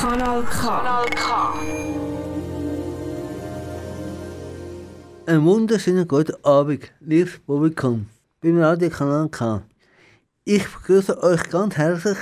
[0.00, 0.60] Kanal K.
[0.60, 1.54] Kanal K.
[5.26, 8.06] Einen wunderschönen guten Abend, liebes Publikum,
[8.40, 9.64] beim Radio Kanal K.
[10.44, 12.18] Ich begrüße euch ganz herzlich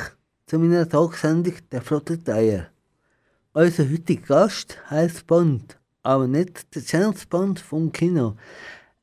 [0.46, 2.68] zu meiner Talksendung «Der Flotte Dreier».
[3.52, 8.36] Unser heutiger Gast heißt Bond, aber nicht der James Bond vom Kino.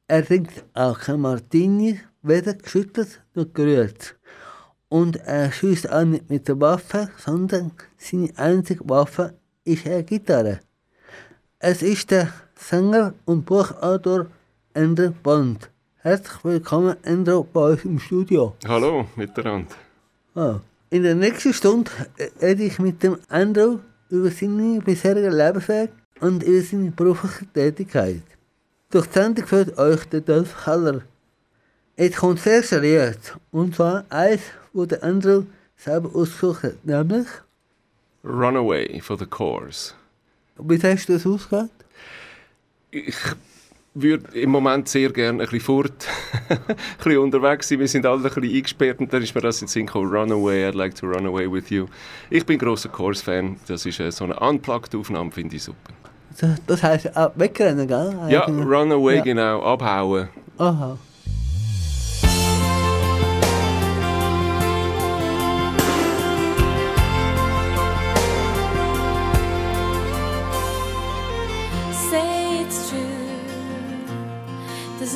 [0.07, 4.15] Er trinkt auch kein Martini, weder geschüttelt noch gerührt.
[4.93, 9.33] Und er schießt auch nicht mit der Waffe, sondern seine einzige Waffe
[9.65, 10.59] ist eine Gitarre.
[11.57, 14.27] Es ist der Sänger und Buchautor
[14.75, 15.71] Andrew Bond.
[15.97, 18.55] Herzlich willkommen, Andrew, bei uns im Studio.
[18.67, 19.73] Hallo miteinander.
[20.35, 20.59] Ah.
[20.91, 21.89] In der nächsten Stunde
[22.39, 23.79] rede ich mit dem Andrew
[24.11, 25.89] über seine bisherige Lebensweg
[26.19, 28.21] und über seine berufliche Tätigkeit.
[28.91, 31.01] Durch die Sendung führt euch der Dolph Haller.
[31.95, 33.17] Jetzt kommt sehr seriös,
[33.51, 34.41] und zwar eins,
[34.73, 35.43] wo der Andrew
[35.77, 37.27] selber ausgesucht hat, nämlich...
[38.23, 39.93] Runaway for the Course.
[40.57, 41.69] Wie hast du das ausgehört?
[42.89, 43.15] Ich
[43.93, 46.07] würde im Moment sehr gerne ein bisschen fort,
[46.49, 46.57] ein
[46.97, 47.79] bisschen unterwegs sein.
[47.79, 50.11] Wir sind alle ein bisschen eingesperrt und dann ist mir das in den Sinn gekommen,
[50.11, 51.85] Runaway, I'd like to run away with you.
[52.31, 55.93] Ich bin großer Course-Fan, das ist so eine Unplugged-Aufnahme, finde ich super.
[56.65, 58.17] Das heisst auch wegrennen, gell?
[58.29, 59.23] Ja, Runaway, ja.
[59.23, 60.29] genau, abhauen.
[60.57, 60.97] Aha.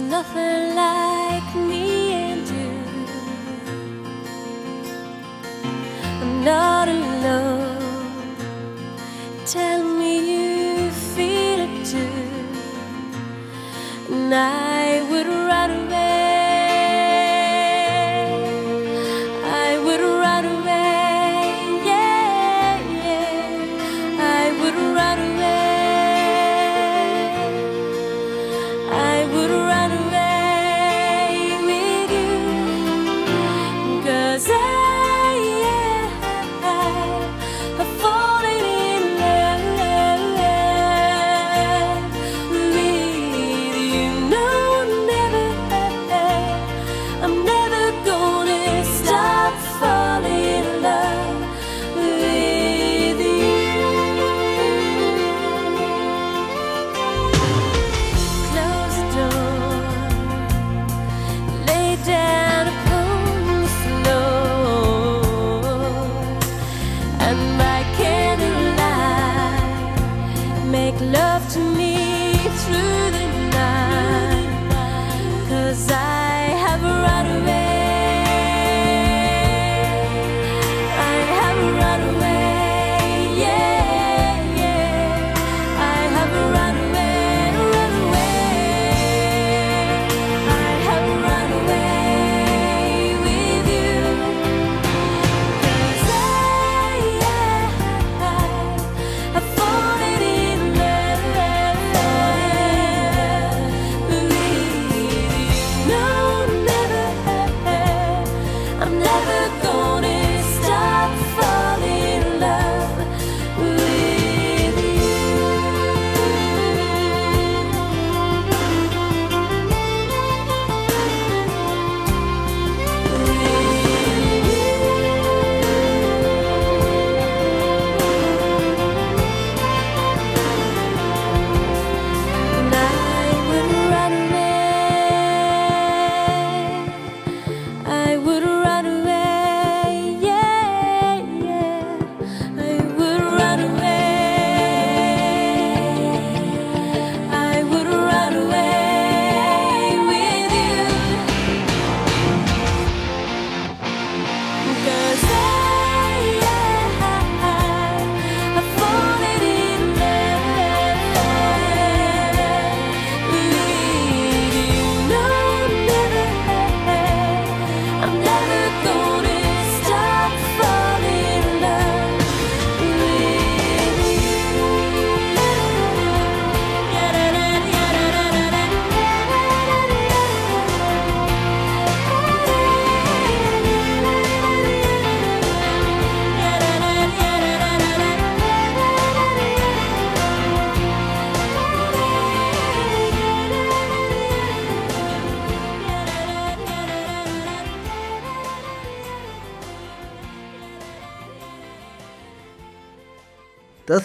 [0.10, 2.72] Nothing like me and you.
[6.22, 8.36] I'm not alone.
[9.46, 12.24] Tell me you feel it too,
[14.10, 15.97] and I would run away.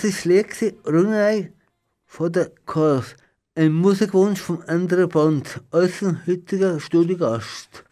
[0.02, 1.52] Das ist das Lied Runnerei
[2.06, 3.14] von der Chorus.
[3.54, 7.84] Ein Musikwunsch von Andrew Bond, unserem heutigen Studiogast.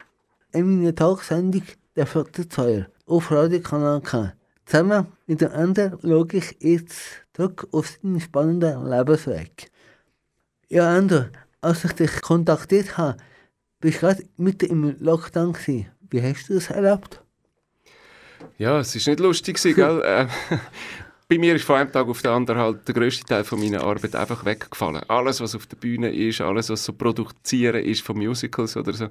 [0.51, 1.63] In meiner Tagsendung
[1.95, 4.33] «Der flotte Zeuer» auf Radio Kanal K.
[4.67, 6.99] Zusammen mit dem anderen schaue ich jetzt
[7.33, 9.71] zurück auf seinen spannenden Lebensweg.
[10.69, 11.27] Ja, Andrew,
[11.61, 13.19] als ich dich kontaktiert habe,
[13.79, 15.53] bist du gerade mitten im Lockdown.
[15.53, 15.87] Gewesen.
[16.11, 17.23] Wie hast du das erlebt?
[18.59, 20.29] Ja, es war nicht lustig, gell?
[21.31, 23.85] Bei mir ist von einem Tag auf den anderen halt der grösste Teil von meiner
[23.85, 25.01] Arbeit einfach weggefallen.
[25.07, 29.07] Alles, was auf der Bühne ist, alles, was so produzieren ist von Musicals oder so.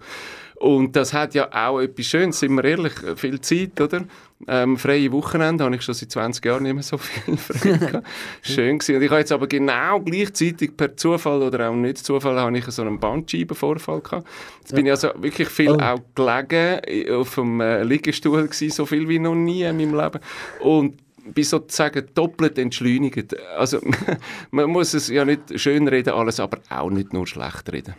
[0.55, 4.03] Und das hat ja auch etwas Schönes, sind wir ehrlich, viel Zeit, oder?
[4.49, 8.07] Ähm, freie Wochenende habe ich schon seit 20 Jahren nicht mehr so viel frei gehabt.
[8.41, 8.97] Schön gewesen.
[8.97, 12.65] Und ich habe jetzt aber genau gleichzeitig per Zufall oder auch nicht Zufall habe ich
[12.65, 14.27] so einen Bandscheibenvorfall gehabt.
[14.59, 14.75] Jetzt ja.
[14.75, 15.79] bin ich also wirklich viel oh.
[15.79, 20.19] auch gelegen auf dem äh, Liegestuhl gewesen, so viel wie noch nie in meinem Leben.
[20.59, 20.95] Und
[21.33, 23.35] bin sozusagen doppelt entschleunigt.
[23.57, 23.79] Also
[24.51, 27.95] man muss es ja nicht schön reden alles, aber auch nicht nur schlecht reden.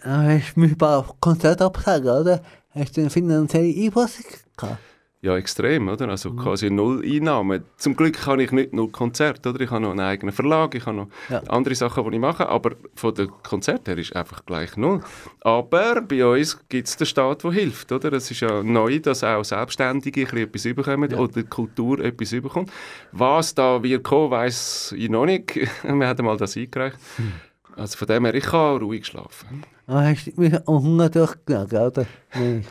[0.00, 2.42] Hast du mich bei Konzert absagen, oder?
[2.70, 4.24] Hast du eine finanzielle Einfassung
[4.56, 4.78] gehabt?
[5.24, 6.08] Ja, extrem, oder?
[6.08, 6.36] Also mhm.
[6.36, 7.62] quasi null Einnahmen.
[7.76, 9.60] Zum Glück habe ich nicht nur Konzerte, oder?
[9.60, 11.38] Ich habe noch einen eigenen Verlag, ich habe noch ja.
[11.44, 15.00] andere Sachen, die ich mache, aber von den Konzerten her ist einfach gleich null.
[15.42, 18.12] Aber bei uns gibt es den Staat, der hilft, oder?
[18.14, 21.18] Es ist ja neu, dass auch Selbstständige etwas bekommen ja.
[21.18, 22.72] oder die Kultur etwas bekommt.
[23.12, 25.54] Was da wird kommen, weiss ich noch nicht.
[25.84, 26.98] Wir haben mal das eingereicht.
[27.18, 27.32] Mhm.
[27.76, 29.62] Also von dem her, ich kann ruhig schlafen.
[29.86, 32.06] Ah, hast du mich am Hunger durchgelegt, oder?
[32.34, 32.64] Nein.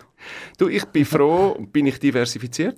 [0.58, 2.78] Du, ich bin froh, bin ich diversifiziert.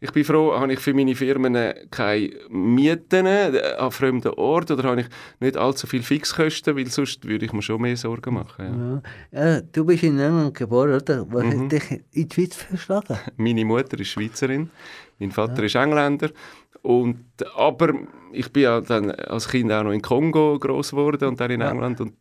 [0.00, 1.56] Ich bin froh, habe ich für meine Firmen
[1.90, 5.06] keine Mieten an fremden Orten oder habe ich
[5.38, 9.02] nicht allzu viel Fixkosten, weil sonst würde ich mir schon mehr Sorgen machen.
[9.32, 9.40] Ja.
[9.40, 11.26] ja du bist in England geboren, oder?
[11.30, 11.64] Was mhm.
[11.64, 13.18] hat dich in die Schweiz verschlagen?
[13.36, 14.70] Meine Mutter ist Schweizerin,
[15.18, 15.64] mein Vater ja.
[15.66, 16.30] ist Engländer
[16.82, 17.24] und,
[17.56, 17.92] aber
[18.32, 21.60] ich bin ja dann als Kind auch noch in Kongo groß geworden und dann in.
[21.60, 22.00] England.
[22.00, 22.14] Und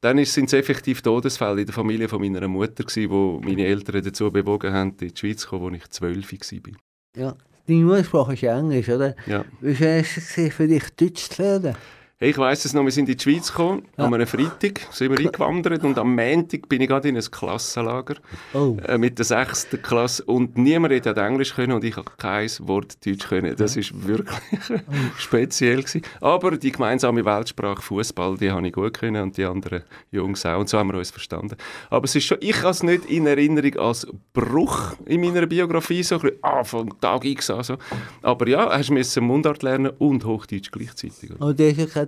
[0.00, 4.02] dann sind es effektiv Todesfälle in der Familie von meiner Mutter, gewesen, wo meine Eltern
[4.02, 6.72] dazu bewogen haben, in die Schweiz zu kommen, als ich zwölf war.
[7.16, 7.36] Ja,
[7.66, 9.16] deine Muttersprache ist Englisch, oder?
[9.26, 9.44] Ja.
[9.60, 11.76] Wie war es für dich, Deutsch zu lernen?
[12.20, 14.04] Hey, ich weiss es noch, wir sind in die Schweiz gekommen, ja.
[14.04, 18.16] an einem Freitag sind wir eingewandert und am Montag bin ich gerade in ein Klassenlager
[18.54, 18.76] oh.
[18.88, 23.06] äh, mit der sechsten Klasse und niemand hat Englisch können und ich habe kein Wort
[23.06, 23.54] Deutsch können.
[23.54, 24.08] Das war ja.
[24.08, 24.36] wirklich
[24.70, 24.94] oh.
[25.16, 26.02] speziell gewesen.
[26.20, 30.58] Aber die gemeinsame Weltsprache Fußball, die habe ich gut können und die anderen Jungs auch
[30.58, 31.54] und so haben wir uns verstanden.
[31.88, 36.02] Aber es ist schon, ich habe es nicht in Erinnerung als Bruch in meiner Biografie,
[36.02, 37.76] so ein bisschen, ah, von Tag X an so.
[38.22, 41.30] Aber ja, hast du Mundart lernen und Hochdeutsch gleichzeitig.
[41.38, 41.52] Oh,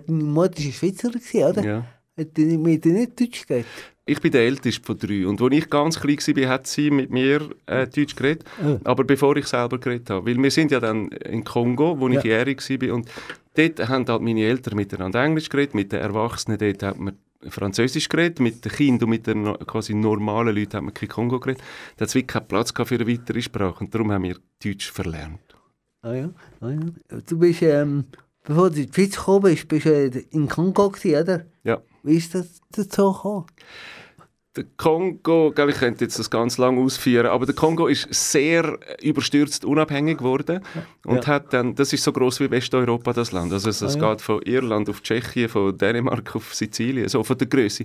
[0.06, 1.64] deine Mutter war Schweizerin, oder?
[1.64, 1.86] Ja.
[2.18, 3.66] Hat mit nicht Deutsch geredet?
[4.04, 5.26] Ich bin der Älteste von drei.
[5.26, 8.44] Und als ich ganz klein war, hat sie mit mir äh, Deutsch geredet.
[8.62, 8.78] Oh.
[8.84, 10.26] Aber bevor ich selber geredet habe.
[10.26, 12.18] Weil wir sind ja dann in Kongo, wo ja.
[12.18, 12.94] ich jährig war.
[12.94, 13.08] Und
[13.54, 15.74] dort haben halt meine Eltern miteinander Englisch geredet.
[15.74, 17.16] Mit den Erwachsenen dort hat man
[17.48, 21.40] Französisch geredet, mit den Kindern und mit den quasi normalen Leuten hat man kein Kongo
[21.40, 21.62] geredet.
[21.96, 24.90] Da hat es wirklich keinen Platz für eine weitere Sprache und darum haben wir Deutsch
[24.90, 25.40] verlernt.
[26.02, 26.30] Ah ja,
[26.60, 27.20] ah ja.
[27.26, 28.04] Du bist ähm,
[28.50, 31.46] bevor du in die Schweiz gekommen bist, bist du in Kongo, oder?
[31.62, 31.80] Ja.
[32.02, 33.46] Wie ist das dazu gekommen?
[34.56, 39.64] Der Kongo, ich könnte jetzt das ganz lang ausführen, aber der Kongo ist sehr überstürzt
[39.64, 40.64] unabhängig geworden
[41.06, 41.26] und ja.
[41.28, 44.10] hat dann, das ist so groß wie Westeuropa das Land, also es, ah, ja.
[44.10, 47.84] geht von Irland auf Tschechien, von Dänemark auf Sizilien, so von der Größe.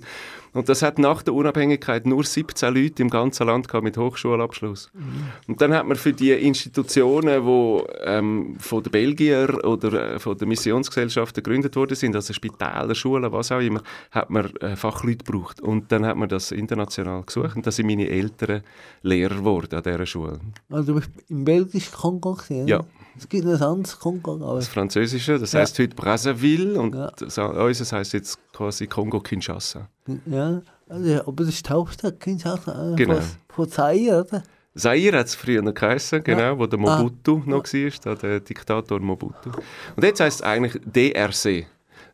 [0.56, 4.90] Und das hat nach der Unabhängigkeit nur 17 Leute im ganzen Land gehabt mit Hochschulabschluss.
[4.94, 5.02] Mhm.
[5.48, 10.36] Und dann hat man für die Institutionen, die ähm, von den Belgier oder äh, von
[10.38, 15.24] der Missionsgesellschaft gegründet worden sind, also Spitäler, Schulen, was auch immer, hat man äh, Fachleute
[15.24, 15.60] gebraucht.
[15.60, 18.62] Und dann hat man das international gesucht und da sind meine Eltern
[19.02, 20.40] Lehrer geworden an dieser Schule.
[20.70, 22.66] Also du bist im belgischen Kongo gesehen?
[22.66, 22.84] Ja.
[23.18, 24.34] Es gibt ein anderes Kongo.
[24.34, 24.56] Aber...
[24.56, 25.60] Das Französische, das ja.
[25.60, 27.10] heißt heute Brazzaville und ja.
[27.16, 29.88] das, unseres heißt jetzt quasi Kongo-Kinshasa.
[30.26, 33.20] Ja, also, aber das ist die Hauptstadt Kinshasa äh, genau.
[33.48, 34.42] von, Zaire, oder?
[34.74, 36.58] Zaire hat es früher noch geheißen, genau, ja.
[36.58, 37.50] wo der Mobutu ah.
[37.50, 39.50] noch war, der Diktator Mobutu.
[39.96, 41.66] Und jetzt heißt es eigentlich DRC,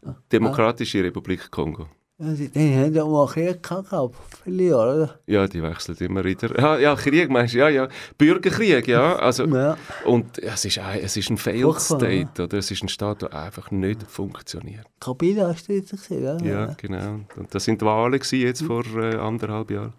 [0.07, 0.15] ah.
[0.31, 1.03] Demokratische.
[1.03, 1.89] Republik Kongo.
[2.23, 4.15] Ja, die, die haben ja mal Krieg gehabt,
[4.45, 5.19] viele Jahre, oder?
[5.27, 6.57] Ja, die wechseln immer wieder.
[6.57, 7.59] Ja, ja Krieg meinst du?
[7.59, 7.89] Ja, ja.
[8.17, 9.17] Bürgerkrieg, ja.
[9.17, 9.77] Also, ja.
[10.05, 12.45] Und es ist, ein, es ist ein Failed State, ja.
[12.45, 12.59] oder?
[12.59, 14.87] Es ist ein Staat, der einfach nicht funktioniert.
[15.01, 16.67] Kabila hast du jetzt gesehen, ja?
[16.67, 17.21] Ja, genau.
[17.35, 19.95] Und das sind die Wahlen jetzt vor äh, anderthalb Jahren.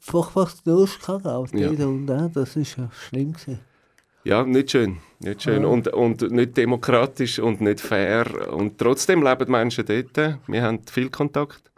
[0.00, 1.24] Furchtbar Durst gehabt,
[1.54, 1.68] ja.
[1.68, 3.60] und das ist ja schlimm gewesen.
[4.24, 4.98] Ja, nicht schön.
[5.20, 5.62] Nicht schön.
[5.62, 5.68] Ja.
[5.68, 8.52] Und, und nicht demokratisch und nicht fair.
[8.52, 10.38] Und trotzdem leben die Menschen dort.
[10.46, 11.70] Wir haben viel Kontakt.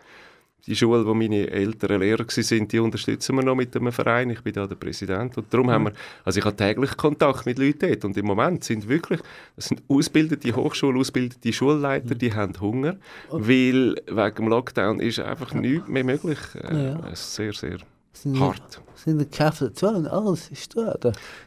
[0.66, 4.30] die Schule, wo meine Eltern Lehrer waren, die unterstützen wir noch mit einem Verein.
[4.30, 5.36] Ich bin da der Präsident.
[5.36, 5.92] Und darum haben wir,
[6.24, 8.04] also ich habe täglich Kontakt mit Leuten dort.
[8.04, 9.20] Und im Moment sind wirklich,
[9.56, 12.96] das sind ausgebildete Hochschule, ausgebildete Schulleiter, die haben Hunger,
[13.30, 16.38] weil wegen dem Lockdown ist einfach nichts mehr möglich.
[16.54, 17.14] Äh, Ja.
[17.14, 17.78] Sehr, sehr
[18.12, 18.82] Sind hart.
[18.94, 20.96] Sind die Geschäfte zu und alles ist da?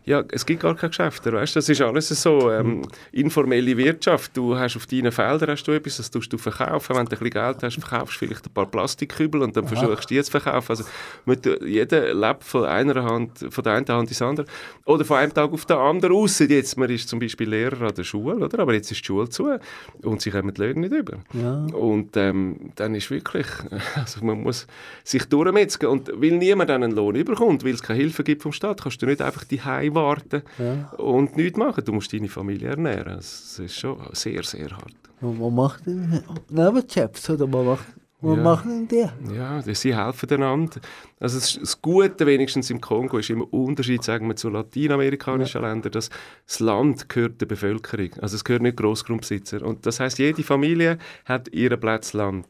[0.04, 1.56] Ja, es gibt gar keine Geschäfte, weißt?
[1.56, 2.82] Das ist alles so ähm,
[3.14, 4.36] informelle Wirtschaft.
[4.36, 6.98] Du hast auf deinen Feldern hast du etwas, das tust du verkaufen.
[6.98, 10.10] Wenn du ein bisschen Geld hast, verkaufst du vielleicht ein paar Plastikkübel und dann versuchst
[10.10, 10.70] du die zu verkaufen.
[10.70, 10.84] Also
[11.24, 14.48] mit, jeder lebt von einer Hand, von der einen Hand ins andere.
[14.86, 16.14] Oder von einem Tag auf den anderen.
[16.14, 18.60] Ausser jetzt, man ist zum Beispiel Lehrer an der Schule, oder?
[18.60, 19.58] Aber jetzt ist die Schule zu
[20.02, 21.20] und sie kommen die Löhne nicht über.
[21.32, 21.68] Ja.
[21.74, 23.48] Und ähm, dann ist wirklich,
[23.96, 24.68] also man muss
[25.06, 25.86] sich durchmetzen.
[25.86, 29.06] Und weil niemand einen Lohn überkommt, weil es keine Hilfe gibt vom Staat, kannst du
[29.06, 30.90] nicht einfach die warten Ja.
[30.98, 31.84] und nichts machen.
[31.86, 33.16] Du musst deine Familie ernähren.
[33.18, 34.96] Das ist schon sehr, sehr hart.
[35.22, 37.86] Und was macht denn Nebenjobs, oder was macht,
[38.22, 38.44] was Ja.
[38.44, 39.34] machen denn die?
[39.36, 40.80] Ja, die- sie helfen einander.
[41.20, 45.92] Also das, das Gute wenigstens im Kongo ist immer Unterschied, sagen wir, zu lateinamerikanischen Ländern,
[45.92, 46.10] dass
[46.48, 48.10] das Land gehört der Bevölkerung.
[48.22, 49.62] Also es gehört nicht Grossgrundbesitzer.
[49.66, 52.46] Und das heißt, jede Familie hat ihren Platz Land.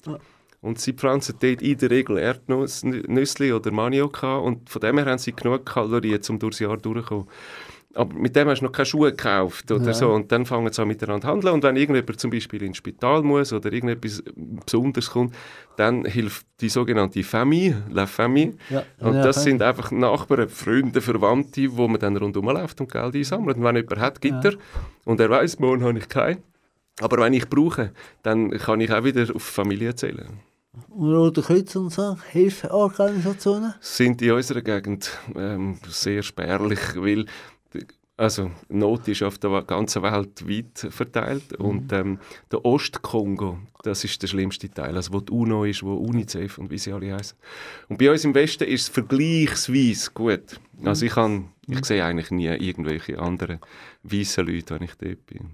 [0.65, 5.05] Und sie pflanzen dort in der Regel Erdnüsse oder Maniok an und von dem her
[5.05, 7.27] haben sie genug Kalorien, um durchs Jahr durchzukommen.
[7.93, 9.93] Aber mit dem hast du noch keine Schuhe gekauft oder Ja.
[9.93, 10.11] so.
[10.11, 11.53] Und dann fangen sie an miteinander zu handeln.
[11.53, 15.33] Und wenn irgendjemand zum Beispiel ins Spital muss oder irgendetwas Besonderes kommt,
[15.77, 18.55] dann hilft die sogenannte Famille, La Famille.
[18.69, 18.83] Ja.
[18.99, 23.15] Und Ja, das sind einfach Nachbarn, Freunde, Verwandte, wo man dann rundherum läuft und Geld
[23.15, 23.55] einsammelt.
[23.57, 24.55] Und wenn jemand hat, gibt er.
[25.05, 26.43] Und er weiß, morgen habe ich keinen.
[26.99, 27.91] Aber wenn ich brauche,
[28.23, 30.39] dann kann ich auch wieder auf Familie zählen.
[30.89, 33.73] Und Rote Kreuz und so, Hilfeorganisationen?
[33.79, 37.25] sind in unserer Gegend ähm, sehr spärlich, weil
[38.17, 42.19] also Not ist auf der ganzen Welt weit verteilt und ähm,
[42.51, 46.71] der Ostkongo, das ist der schlimmste Teil, also wo die UNO ist, wo UNICEF und
[46.71, 47.37] wie sie alle heißen.
[47.89, 50.59] Und bei uns im Westen ist es vergleichsweise gut.
[50.83, 53.59] Also ich, kann, ich sehe eigentlich nie irgendwelche anderen
[54.03, 55.51] weißen Leute, wenn ich dort bin.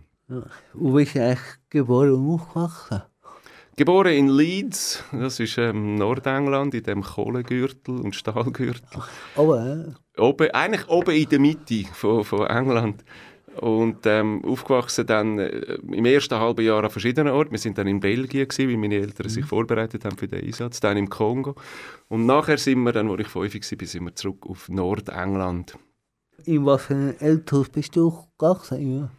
[0.74, 3.02] Und bist du eigentlich geboren und aufgewachsen?
[3.78, 9.02] Geboren in Leeds, das ist ähm, Nordengland, in dem Kohlegürtel und Stahlgürtel.
[9.36, 13.04] Aber, äh, Oben, eigentlich oben in der Mitte von, von England.
[13.60, 17.52] Und ähm, aufgewachsen dann äh, im ersten halben Jahr an verschiedenen Orten.
[17.52, 20.80] Wir sind dann in Belgien, gewesen, weil meine Eltern sich vorbereitet haben für den Einsatz.
[20.80, 21.56] Dann im Kongo.
[22.08, 25.78] Und nachher sind wir dann, wo ich fünf war, sind wir zurück auf Nordengland.
[26.46, 29.10] in was für einem Elternhaus bist du aufgewachsen?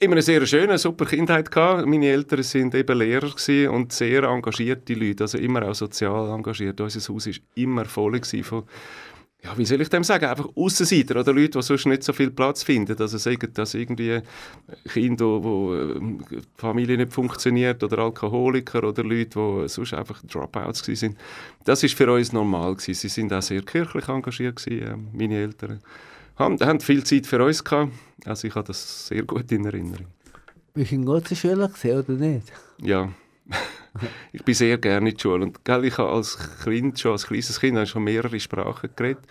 [0.00, 1.86] Immer eine sehr schöne, super Kindheit gehabt.
[1.86, 3.32] Meine Eltern sind eben Lehrer
[3.70, 6.80] und sehr engagierte Leute, also immer auch sozial engagiert.
[6.80, 8.64] Unser Haus war immer voll von
[9.44, 12.30] ja, wie soll ich dem sagen, einfach Aussenseiter oder Leute, die sonst nicht so viel
[12.30, 12.96] Platz finden.
[12.98, 14.20] Also sagen, dass irgendwie
[14.90, 20.84] Kinder, wo ähm, die Familie nicht funktioniert oder Alkoholiker oder Leute, die sonst einfach Dropouts
[20.86, 21.18] sind.
[21.64, 22.94] Das ist für uns normal gewesen.
[22.94, 25.80] Sie sind auch sehr kirchlich engagiert gewesen, ähm, meine Eltern.
[26.36, 27.92] Haben, haben viel Zeit für uns gehabt.
[28.24, 30.06] Also ich habe das sehr gut in Erinnerung.
[30.72, 32.52] Bist du in großen Schule gesehen oder nicht?
[32.82, 33.12] Ja.
[34.32, 35.44] ich bin sehr gerne in die Schule.
[35.44, 38.90] Und gell, ich habe als Kind, schon als kleines Kind, habe ich schon mehrere Sprachen
[38.96, 39.24] geredet.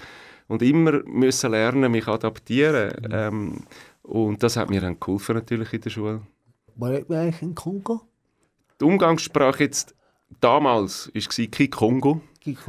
[0.48, 2.94] Und immer müssen lernen, mich adaptieren.
[3.12, 3.64] Ähm,
[4.04, 6.22] und das hat mir dann geholfen natürlich in der Schule.
[6.76, 8.02] Man eigentlich in Kongo?
[8.80, 9.96] Die Umgangssprache jetzt
[10.40, 11.52] damals war Kikongo.
[11.52, 12.22] Kikongo.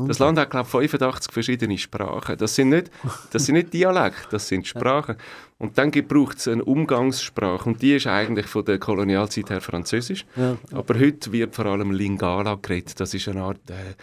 [0.06, 2.36] Das Land hat, glaube ich, 85 verschiedene Sprachen.
[2.36, 2.90] Das sind nicht,
[3.30, 5.16] das sind nicht Dialekte, das sind Sprachen.
[5.58, 7.68] Und dann braucht es eine Umgangssprache.
[7.68, 10.26] Und die ist eigentlich von der Kolonialzeit her Französisch.
[10.36, 10.56] Ja.
[10.72, 13.00] Aber heute wird vor allem Lingala geredet.
[13.00, 13.94] Das ist eine Art äh,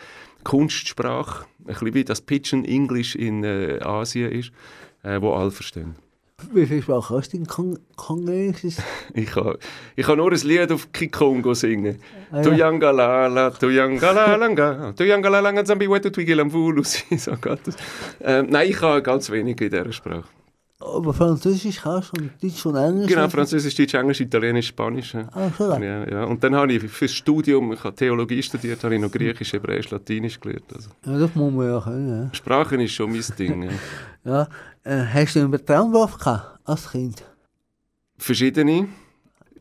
[0.44, 1.46] Kunstsprache.
[1.60, 4.52] Ein bisschen wie das Pidgin English in äh, Asien ist,
[5.04, 5.96] äh, wo alle verstehen.
[6.54, 8.76] Wie viele Sprachen hast du in Kong Kongolesisch?
[9.14, 9.56] Ich kann,
[9.96, 12.00] ich kann nur ein Lied auf Kikongo singen.
[12.32, 12.44] Ah, ja.
[12.44, 16.84] Tuyangalala, Tuyangalalanga, Tuyangalalanga Zambi Wetu Twigilamvulu.
[17.18, 17.76] So geht das.
[18.22, 20.24] Ähm, nein, ich kann ganz wenig in dieser Sprache.
[20.80, 23.08] Aber Französisch kannst du und Deutsch und Englisch?
[23.08, 23.30] Genau?
[23.30, 25.14] Französisch, Deutsch, Englisch, Italienisch, Spanisch.
[25.14, 25.28] ja.
[25.32, 25.84] Ah, schon.
[25.84, 26.24] Ja, ja.
[26.24, 29.92] Und dann habe ich fürs Studium, ich habe Theologie studiert, habe ich noch Griechisch, Hebräisch,
[29.92, 30.64] Latinisch gelernt.
[30.74, 32.30] Also, Ja, das muss man ja können.
[32.34, 33.64] Sprachen ist schon mein Ding.
[33.64, 33.70] Ja.
[34.24, 34.48] Ja.
[34.84, 37.24] Äh, hast du Traumberuf gehabt als Kind?
[38.18, 38.88] Verschiedene.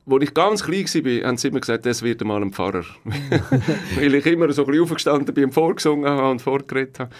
[0.06, 2.84] Als ich ganz klein war, haben sie immer gesagt, das wird mal ein Pfarrer.
[3.96, 7.10] Weil ich immer so ein aufgestanden bin vorgesungen habe und vorgeredet habe.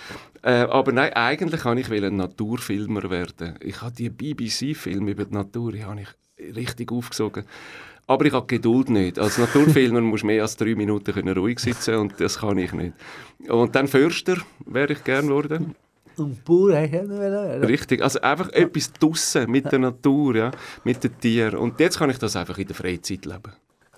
[0.42, 3.57] Äh, aber nein, eigentlich wollte ich ein Naturfilmer werden.
[3.61, 7.45] Ich habe die BBC-Filme über die Natur, die habe ich richtig aufgesogen.
[8.07, 9.19] Aber ich habe Geduld nicht.
[9.19, 12.73] Als Naturfilmer musst du mehr als drei Minuten können ruhig sitzen und das kann ich
[12.73, 12.95] nicht.
[13.47, 15.76] Und dann Förster wäre ich gerne geworden.
[16.21, 17.65] Und Bauer werden.
[17.65, 20.50] Richtig, also einfach etwas draussen mit der Natur, ja,
[20.85, 21.59] mit den Tieren.
[21.59, 23.53] Und jetzt kann ich das einfach in der Freizeit leben.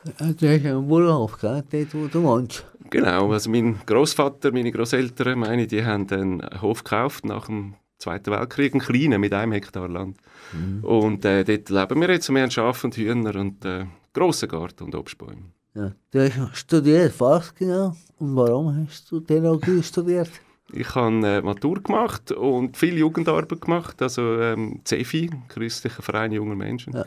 [0.04, 2.64] Du hast einen Bauernhof gehabt, dort wo du wohnst.
[2.90, 8.30] Genau, also mein Großvater, meine Großeltern, meine, die haben einen Hof gekauft nach dem Zweiten
[8.32, 10.18] Weltkrieg, einen kleinen mit einem Hektar Land.
[10.52, 10.84] Mhm.
[10.84, 12.28] Und äh, dort leben wir jetzt.
[12.28, 15.52] Wir haben Schafe und Hühner und äh, grossen Garten und Obstbäume.
[15.74, 15.92] Ja.
[16.10, 20.30] Du hast studiert was genau und warum hast du Theologie studiert?
[20.72, 26.54] Ich habe äh, Matur gemacht und viel Jugendarbeit gemacht, also ähm, CEFI, Christlicher Verein junger
[26.54, 26.94] Menschen.
[26.94, 27.04] Ja.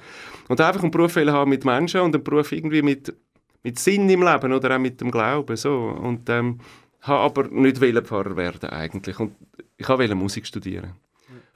[0.48, 3.14] Und einfach einen Beruf haben mit Menschen und einen Beruf irgendwie mit,
[3.64, 5.56] mit Sinn im Leben oder auch mit dem Glauben.
[5.56, 5.98] So.
[6.02, 6.60] Und ähm,
[7.02, 9.20] habe aber nicht Pfarrer werden eigentlich.
[9.20, 9.36] Und
[9.78, 10.94] ich wollte Musik studieren.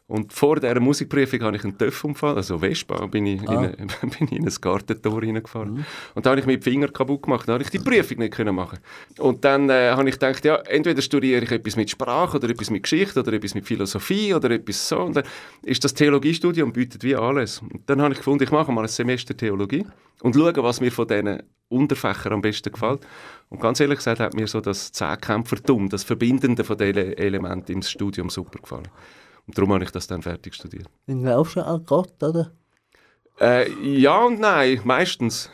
[0.10, 3.66] Und vor dieser Musikprüfung hatte ich einen Töpfunfall, also Vespa, bin ich, ah.
[3.66, 5.74] in, bin ich in ein Gartentor reingefahren.
[5.76, 5.86] Mhm.
[6.16, 8.34] Und da habe ich mir die Finger kaputt gemacht, da habe ich die Prüfung nicht
[8.34, 8.80] können machen
[9.20, 12.72] Und dann äh, habe ich gedacht, ja, entweder studiere ich etwas mit Sprache oder etwas
[12.72, 15.00] mit Geschichte oder etwas mit Philosophie oder etwas so.
[15.00, 15.26] Und dann
[15.62, 17.60] ist das Theologiestudium bietet wie alles.
[17.60, 19.86] Und dann habe ich gefunden, ich mache mal ein Semester Theologie
[20.24, 23.02] und schaue, was mir von diesen Unterfächern am besten gefällt.
[23.50, 27.82] Und ganz ehrlich gesagt hat mir so das Zehnkämpfertum, das Verbindende von diesen Elementen im
[27.84, 28.88] Studium super gefallen.
[29.50, 30.86] Und darum habe ich das dann fertig studiert.
[31.08, 32.52] Glaubst du an Gott, oder?
[33.42, 35.50] Äh, ja und nein, meistens.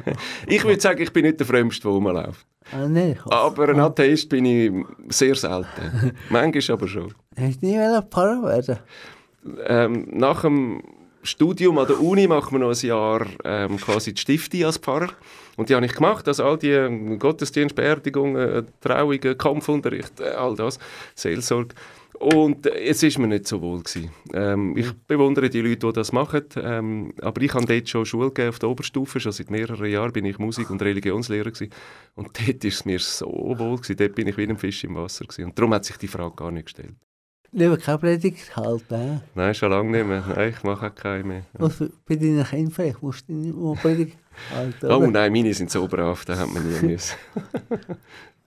[0.46, 2.46] ich würde sagen, ich bin nicht der Frömmste, der rumläuft.
[2.70, 4.70] Ah, nee, aber ein Atheist bin ich
[5.08, 6.12] sehr selten.
[6.28, 7.14] Manchmal aber schon.
[7.38, 8.80] Hast du nie Pfarrer werden
[9.64, 10.82] ähm, Nach dem
[11.22, 15.08] Studium an der Uni machen wir noch ein Jahr ähm, quasi die Stiftung als Pfarrer.
[15.56, 20.78] Und die habe ich gemacht, also all die ähm, Gottesdienstbeerdigungen, Trauungen, Kampfunterricht, äh, all das,
[21.14, 21.74] Seelsorge.
[22.14, 24.10] Und es ist mir nicht so wohl gewesen.
[24.32, 28.28] Ähm, ich bewundere die Leute, die das machen, ähm, aber ich habe dort schon Schule
[28.28, 31.72] gegeben auf der Oberstufe, schon seit mehreren Jahren bin ich Musik- und Religionslehrer gewesen.
[32.16, 34.96] und dort ist es mir so wohl gewesen, dort bin ich wie ein Fisch im
[34.96, 35.44] Wasser gewesen.
[35.44, 36.94] und darum hat sich die Frage gar nicht gestellt.
[37.50, 39.22] Lieber keine Predigt halten?
[39.34, 40.22] Nein, schon lange nicht mehr.
[40.36, 41.42] Nein, ich mache auch keine mehr.
[41.54, 43.02] Was bei deinen Kindern vielleicht?
[43.02, 44.18] Musst du nicht mehr Predigt
[44.54, 44.86] halten?
[44.90, 47.16] Oh nein, meine sind so brav, da hat man nie müssen.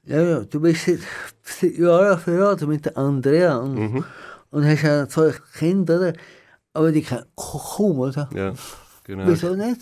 [0.03, 0.99] Ja, ja, du bist seit,
[1.43, 4.05] seit Jahren verheiratet mit der Andrea und, mhm.
[4.49, 6.13] und hast ja zwei Kinder, oder?
[6.73, 8.29] aber die kennen kaum, oder?
[8.33, 8.53] Ja,
[9.03, 9.27] genau.
[9.27, 9.81] Wieso nicht?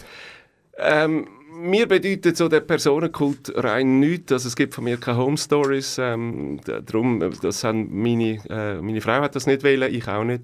[0.78, 4.32] Ähm, mir bedeutet so der Personenkult rein nichts.
[4.32, 5.98] Also es gibt von mir keine Home Stories.
[6.00, 10.44] Ähm, darum, das haben meine, äh, meine Frau hat das nicht wählen, ich auch nicht.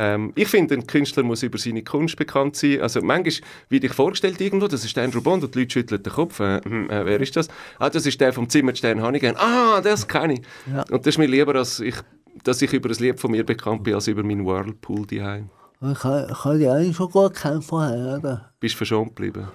[0.00, 2.80] Ähm, ich finde, ein Künstler muss über seine Kunst bekannt sein.
[2.80, 6.12] Also manchmal wird ich vorgestellt irgendwo, das ist Andrew Bond und die Leute schütteln den
[6.12, 6.38] Kopf.
[6.38, 7.48] Äh, hm, äh, wer ist das?
[7.80, 9.34] Ah, das ist der vom Zimmerstern Hannigan.
[9.36, 10.40] Ah, das kenne ich.
[10.72, 10.84] Ja.
[10.90, 11.96] Und das ist mir lieber, als ich,
[12.44, 15.50] dass ich über ein Lied von mir bekannt bin, als über meinen Whirlpool daheim.
[15.80, 18.52] Ich habe, ich habe die eigentlich schon gut kennen vorher, oder?
[18.60, 19.48] Bist verschont geblieben?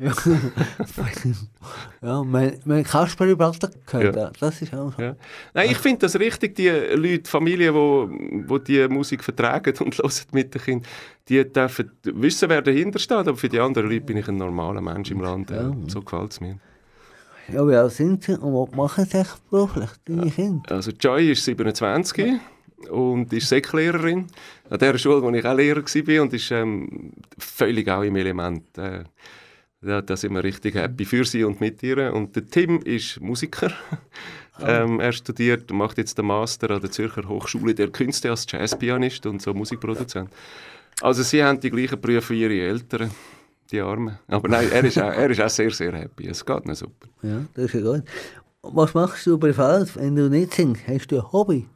[0.00, 0.14] Ja,
[2.00, 4.32] ja mein, mein Kasper Balter gehört, ja.
[4.40, 5.02] das ist auch so.
[5.02, 5.14] Ja.
[5.52, 8.08] Nein, ich finde das richtig, die Leute, Familien, die wo,
[8.46, 10.90] wo die Musik vertragen und hören mit den Kindern,
[11.28, 14.80] die dürfen wissen, wer dahinter steht, aber für die anderen Leute bin ich ein normaler
[14.80, 15.70] Mensch im Land, ja.
[15.88, 16.58] so gefällt es mir.
[17.52, 20.72] Ja, wie alt sind sie und was machen sie beruflich, deine Kinder?
[20.72, 22.40] Also Joy ist 27
[22.88, 24.28] und ist Säcklehrerin
[24.70, 28.78] an der Schule, wo ich auch Lehrer war und ist ähm, völlig auch im Element.
[28.78, 29.04] Äh,
[29.82, 32.12] ja, da sind wir richtig happy für sie und mit ihr.
[32.12, 33.72] Und der Tim ist Musiker.
[34.54, 34.82] Ah.
[34.82, 39.24] Ähm, er studiert, macht jetzt den Master an der Zürcher Hochschule der Künste als Jazzpianist
[39.24, 40.28] und so Musikproduzent.
[41.00, 43.10] Also sie haben die gleichen Berufe wie ihre Eltern,
[43.70, 44.18] die Armen.
[44.26, 46.28] Aber nein, er ist, auch, er ist auch sehr, sehr happy.
[46.28, 47.08] Es geht mir super.
[47.22, 48.02] Ja, das ist ja gut.
[48.62, 50.86] Was machst du privat, wenn du nicht singst?
[50.86, 51.66] Hast du ein Hobby?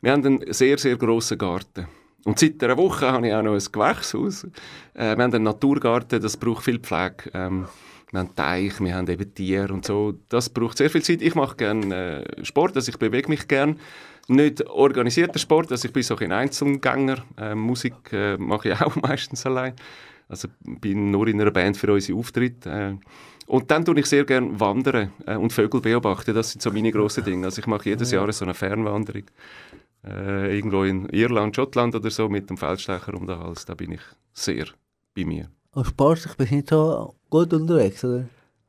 [0.00, 1.86] Wir haben einen sehr, sehr grossen Garten.
[2.28, 4.44] Und seit einer Woche habe ich auch noch ein Gewächshaus.
[4.92, 7.30] Äh, wir haben einen Naturgarten, das braucht viel Pflege.
[7.32, 7.66] Ähm,
[8.10, 10.12] wir haben Teich, wir haben eben Tiere und so.
[10.28, 11.22] Das braucht sehr viel Zeit.
[11.22, 13.76] Ich mache gerne äh, Sport, also ich bewege mich gerne.
[14.28, 17.24] Nicht organisierter Sport, also ich bin so ein Einzelgänger.
[17.38, 19.72] Äh, Musik äh, mache ich auch meistens allein.
[20.28, 22.70] Also bin nur in einer Band für unsere Auftritte.
[22.70, 22.94] Äh,
[23.46, 26.34] und dann tue ich sehr gerne wandern äh, und Vögel beobachten.
[26.34, 27.46] Das sind so meine grossen Dinge.
[27.46, 29.24] Also ich mache jedes Jahr so eine Fernwanderung
[30.08, 33.92] äh, irgendwo in Irland, Schottland oder so mit dem Feldstecher um den Hals, da bin
[33.92, 34.00] ich
[34.32, 34.66] sehr
[35.14, 35.48] bei mir.
[35.72, 38.24] Und sportlich bist du nicht so gut unterwegs, oder?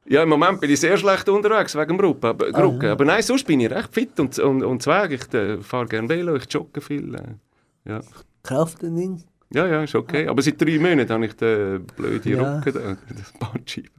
[0.05, 2.91] Ja, im Moment bin ich sehr schlecht unterwegs wegen dem Ruppen, aber, ah, ja.
[2.93, 5.11] aber nein, sonst bin ich recht fit und, und, und zweg.
[5.11, 7.13] Ich äh, fahre gerne Velo, ich jogge viel.
[7.13, 8.01] Äh, ja.
[8.43, 9.23] Krafttraining?
[9.53, 10.27] Ja, ja, ist okay.
[10.27, 12.57] Aber seit drei Monaten habe ich den blöden ja.
[12.57, 13.91] Rücken, das Bandscheiben.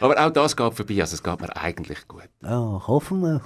[0.00, 2.28] Aber auch das geht vorbei, also es geht mir eigentlich gut.
[2.42, 3.42] Ja, hoffen wir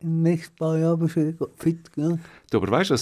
[0.00, 1.90] im nächsten paar Jahren bist du fit.
[1.96, 2.18] Ja.
[2.50, 2.96] Du, aber weißt du,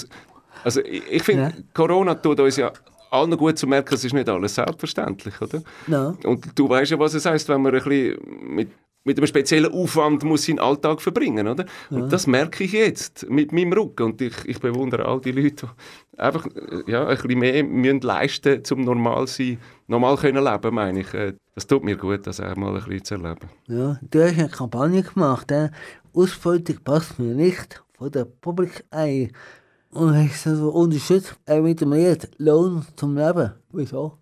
[0.65, 1.53] also ich, ich finde, ja.
[1.73, 2.73] Corona tut uns ja
[3.11, 5.63] allen gut zu merken, es ist nicht alles selbstverständlich, oder?
[5.87, 6.17] No.
[6.25, 8.19] Und du weißt ja, was es heißt, wenn man ein bisschen
[8.55, 8.71] mit
[9.09, 11.65] mit einem speziellen Aufwand muss seinen Alltag verbringen, oder?
[11.91, 15.71] Und das merke ich jetzt mit meinem Rücken und ich, ich bewundere all die Leute,
[16.13, 20.75] die einfach äh, ja, ein bisschen mehr müssen leisten zum normal sein, normal können leben,
[20.75, 21.13] meine ich.
[21.15, 23.49] Äh, Das tut mir gut, das auch mal ein bisschen zu erleben.
[23.67, 25.71] Ja, du hast eine Kampagne gemacht, äh?
[26.15, 29.31] Ausbeutung passt mir nicht, von der Public Eye.
[29.91, 33.53] Und hast so unterstützt äh, mit dem Lied Lohn zum Leben.
[33.73, 34.19] Wieso?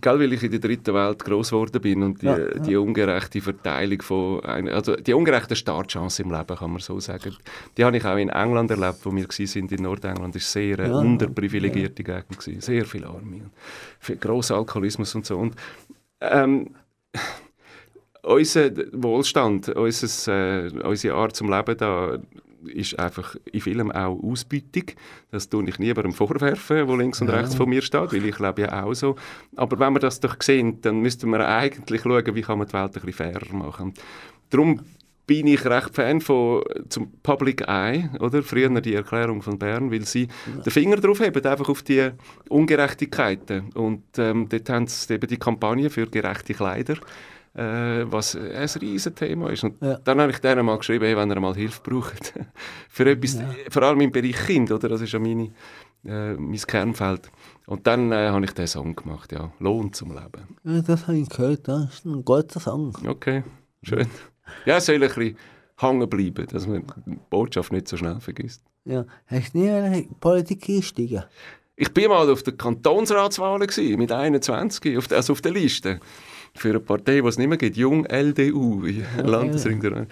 [0.00, 2.58] Gell, weil ich in der dritten Welt groß geworden bin und die, Ja, ja.
[2.58, 7.34] die ungerechte Verteilung von, einer- also die ungerechte Startchance im Leben, kann man so sagen,
[7.76, 10.34] die habe ich auch in England erlebt, wo wir sind in Nordengland.
[10.34, 10.92] Das war sehr Ja.
[10.98, 12.60] unterprivilegierte Gegend, gewesen.
[12.60, 13.50] sehr viel Arme,
[14.00, 15.38] viel grosser Alkoholismus und so.
[15.38, 15.54] Und,
[16.20, 16.70] ähm,
[18.22, 22.18] unser Wohlstand, unser, äh, unsere Art zum Leben da
[22.68, 24.84] ist einfach in vielem auch Ausbeutung.
[25.30, 28.62] Das tue ich niemandem vorwerfen, der links und rechts von mir steht, weil ich lebe
[28.62, 29.16] ja auch so.
[29.56, 32.72] Aber wenn wir das doch sehen, dann müssten wir eigentlich schauen, wie kann man die
[32.72, 33.94] Welt ein bisschen fairer machen.
[34.50, 34.80] Darum
[35.26, 38.42] bin ich recht Fan von zum Public Eye, oder?
[38.42, 40.28] Früher die Erklärung von Bern, weil sie
[40.64, 42.10] den Finger drauf haben, einfach auf die
[42.48, 43.70] Ungerechtigkeiten.
[43.74, 46.96] Und ähm, dort haben sie eben die Kampagne für gerechte Kleider,
[47.54, 49.64] äh, was ein riesen Thema ist.
[49.64, 49.98] Und Ja.
[50.04, 52.34] dann habe ich denen mal geschrieben, hey, wenn ihr mal Hilfe braucht,
[52.88, 53.38] für etwas,
[53.70, 54.88] vor allem im Bereich Kind, oder?
[54.88, 55.50] Das ist ja meine,
[56.04, 57.30] äh, mein Kernfeld.
[57.66, 60.56] Und dann äh, habe ich den Song gemacht, ja, Lohn zum Leben.
[60.64, 62.92] Ja, das habe ich gehört, das ist ein guter Song.
[63.06, 63.42] Okay,
[63.82, 64.06] schön.
[64.66, 65.36] Ja, es soll ein bisschen
[65.78, 68.62] hängen bleiben, dass man die Botschaft nicht so schnell vergisst.
[68.84, 69.06] Ja.
[69.26, 71.24] Hast du nie in die Politik eingestiegen?
[71.76, 75.98] Ich bin mal auf der Kantonsratswahl gewesen, mit 21, auf der, also auf der Liste.
[76.56, 78.84] Für eine Partei, die es nicht mehr gibt, Jung LDU,
[79.22, 80.06] Landesring der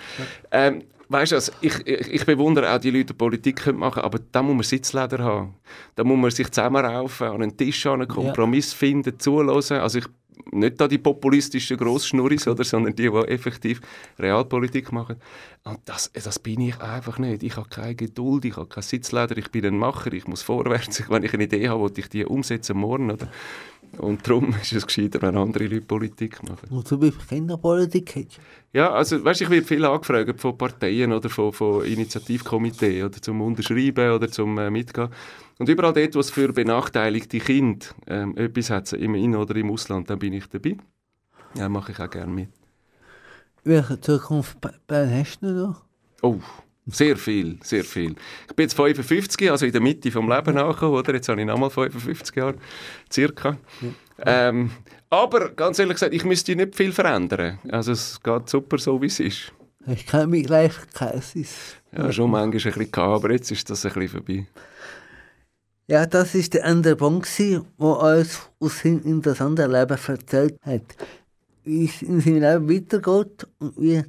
[0.50, 4.02] ähm, Weißt du, also ich, ich, ich bewundere auch die Leute, die Politik können machen
[4.02, 5.54] aber da muss man Sitzleder haben.
[5.94, 9.76] Da muss man sich zusammenraufen, an einen Tisch an, einen Kompromiss finden, zulassen.
[9.76, 10.06] Also ich,
[10.52, 13.82] nicht da die populistischen Grossschnurris, oder, sondern die, die effektiv
[14.18, 15.16] Realpolitik machen.
[15.64, 17.42] Und das, das bin ich einfach nicht.
[17.42, 21.04] Ich habe keine Geduld, ich habe kein Sitzleder, ich bin ein Macher, ich muss vorwärts.
[21.10, 23.10] Wenn ich eine Idee habe, will ich die umsetzen morgen.
[23.10, 23.28] Oder?
[23.98, 26.68] Und darum ist es gescheiter, wenn andere Leute Politik machen.
[26.70, 28.40] Und zum Beispiel Kinderpolitik hast.
[28.72, 33.40] Ja, also weißt, ich werde viel angefragt von Parteien oder von, von Initiativkomitee oder zum
[33.42, 35.08] Unterschreiben oder zum äh, Mitgehen.
[35.58, 39.70] Und überall dort, wo es für benachteiligte Kinder ähm, etwas hat, im In- oder im
[39.70, 40.76] Ausland, dann bin ich dabei.
[41.54, 42.48] Ja, mache ich auch gerne mit.
[43.64, 44.56] Welche Zukunft
[44.88, 45.84] hast du noch?
[46.22, 46.38] Oh,
[46.86, 48.14] sehr viel, sehr viel.
[48.48, 51.14] Ich bin jetzt 55, also in der Mitte vom Leben angekommen, oder?
[51.14, 52.56] Jetzt habe ich nochmal 55 Jahre,
[53.10, 53.56] circa.
[54.24, 54.70] Ähm,
[55.10, 57.58] aber ganz ehrlich gesagt, ich müsste nicht viel verändern.
[57.68, 59.52] Also es geht super so, wie es ist.
[59.86, 61.22] Hast du keine Mitgleichkeit?
[61.96, 64.46] Ja, schon manchmal ein bisschen gehabt, aber jetzt ist das ein bisschen vorbei.
[65.88, 70.96] Ja, das ist der andere Punkt, der uns aus seinem interessanten Leben erzählt hat.
[71.64, 74.02] Wie es in seinem Leben weitergeht und wie,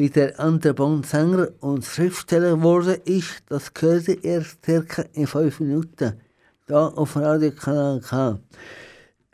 [0.00, 5.26] wie der andere Punkt Sänger und Schriftsteller geworden ist, das hört ihr erst circa in
[5.26, 6.18] fünf Minuten.
[6.66, 8.40] Da auf Radio Kanal K.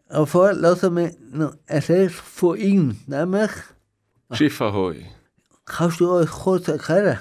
[0.09, 3.53] Aber vorher hören wir noch ein Lied von ihm, nämlich,
[4.33, 5.07] Schiff Ahoi.
[5.65, 7.21] kannst du euch kurz erklären,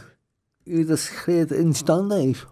[0.66, 2.48] wie das Lied entstanden ist?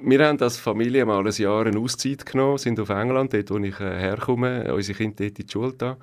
[0.00, 3.58] Wir haben als Familie mal ein Jahr eine Auszeit genommen, sind auf England, dort wo
[3.58, 5.96] ich äh, herkomme, unsere Kinder dort in die Schule da.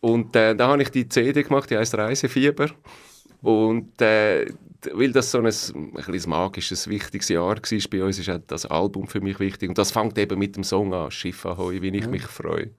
[0.00, 2.70] Und äh, da habe ich die CD gemacht, die heisst Reisefieber.
[3.42, 4.46] Und äh,
[4.92, 7.56] weil das so ein, ein, magisches, wichtiges Jahr war
[7.90, 9.68] bei uns, ist auch das Album für mich wichtig.
[9.68, 12.70] Und das fängt eben mit dem Song an, Schiff Ahoi, wie ich mich freue.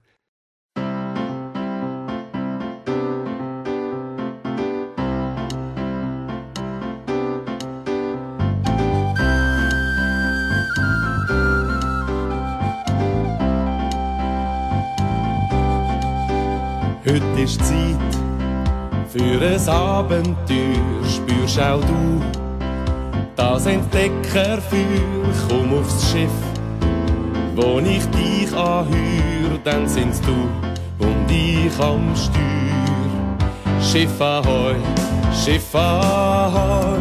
[17.05, 18.16] Heute ist Zeit
[19.09, 22.21] für ein Abenteuer, spürst auch du
[23.35, 24.81] das Entdeckerfeuer.
[25.47, 26.29] Komm aufs Schiff,
[27.55, 30.33] wo ich dich anhöre, dann sind's du
[30.99, 32.47] und ich am Steuer.
[33.81, 34.75] Schiff ahoi,
[35.33, 36.99] Schiff ahoi,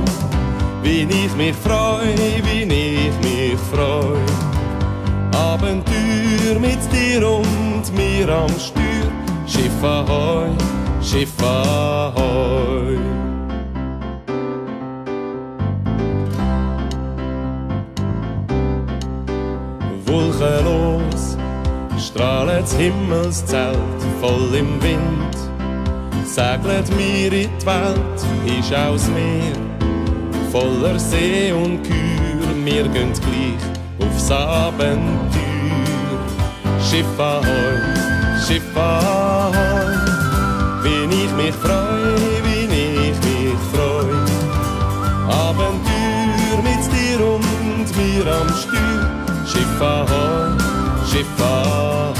[0.83, 2.05] wie ich mich freu,
[2.45, 4.17] wie ich mich freu.
[5.33, 9.11] Abenteuer mit dir und mir am Steuer.
[9.47, 10.51] Schiff ahoi,
[11.09, 12.99] Schiff ahoi.
[20.05, 21.37] Wolkenlos
[21.97, 23.77] strahlt Himmelszelt
[24.21, 25.37] voll im Wind.
[26.25, 28.21] Segelt mir in die Welt,
[28.59, 29.67] ist aus Meer
[30.51, 32.49] voller See und Kür.
[32.65, 33.65] Wir gehen gleich
[34.01, 35.07] aufs Abenteuer.
[36.89, 37.79] Schiff ahoi,
[38.45, 39.66] Schiff ahoi,
[41.47, 42.65] mich freu, wie
[43.09, 44.19] ich mich freue.
[45.29, 49.01] Abenteuer mit dir und mir am Stuhl.
[49.47, 50.51] Schiff ahoi,
[51.09, 52.15] Schiff ahoi.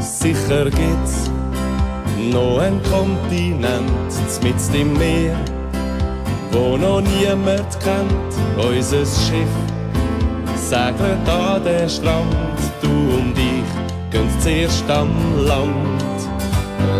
[0.00, 1.30] Sicher gibt's
[2.32, 5.36] noch ein Kontinent, mit dem Meer,
[6.52, 9.69] wo noch niemand kennt, unser Schiff
[10.70, 13.70] segelt an den Strand, du und ich
[14.12, 15.10] gehen zuerst am
[15.44, 16.18] Land.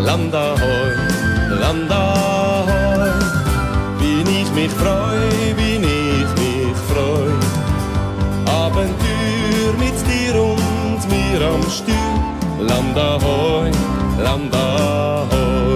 [0.07, 0.93] Land ahoi,
[1.61, 3.13] Land ahoi,
[4.01, 5.21] wie ich mich freu,
[5.59, 7.31] wie ich mich freu.
[8.65, 13.71] Abenteuer mit dir und mir am Steuer, Land ahoi,
[14.25, 15.70] Land ahoi.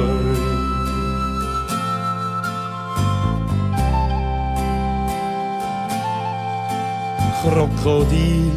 [7.45, 8.51] Krokodil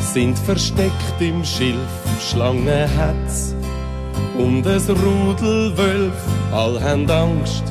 [0.00, 3.54] sind versteckt im Schilf, Schlangen hat's
[4.36, 6.20] und es Rudel Wölf,
[6.52, 7.62] all haben Angst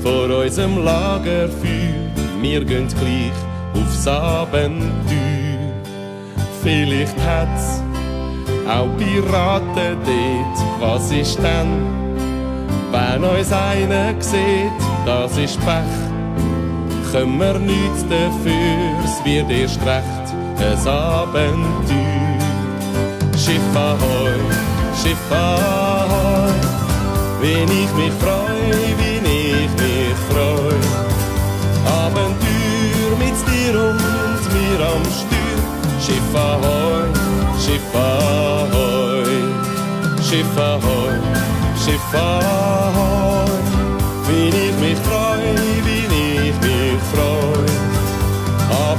[0.00, 2.10] vor unserem Lagerfeuer.
[2.40, 3.38] Wir gehen gleich
[3.80, 4.74] aufs Abenteuer.
[6.60, 7.80] Vielleicht hat's
[8.68, 10.80] auch Piraten dort.
[10.80, 11.86] Was ist denn,
[12.90, 14.80] wenn uns einer sieht?
[15.06, 16.08] Das ist Pech
[17.12, 22.38] können wir nichts dafür, es wird erst recht ein Abenteuer.
[23.36, 24.38] Schiff ahoi,
[25.00, 26.52] Schiff ahoi,
[27.40, 28.54] wenn ich mich freu,
[29.00, 30.74] wenn ich mich freu.
[32.04, 35.62] Abenteuer mit dir und mir am Steuer.
[36.04, 37.08] Schiff ahoi,
[37.62, 39.38] Schiff ahoi,
[40.28, 41.16] Schiff ahoi,
[41.82, 43.77] Schiff ahoi,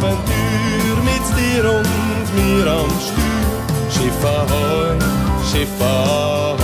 [0.02, 3.92] Abenteuer mit dir und mir am Steuer.
[3.92, 4.98] Schiff ahoi,
[5.44, 6.60] Schiff ahoi.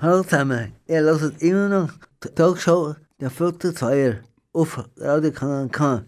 [0.00, 1.92] Hallo zusammen, ihr hört immer noch
[2.22, 4.20] die Talkshow der Flotte Zweier
[4.54, 6.02] auf Radio Kanal K.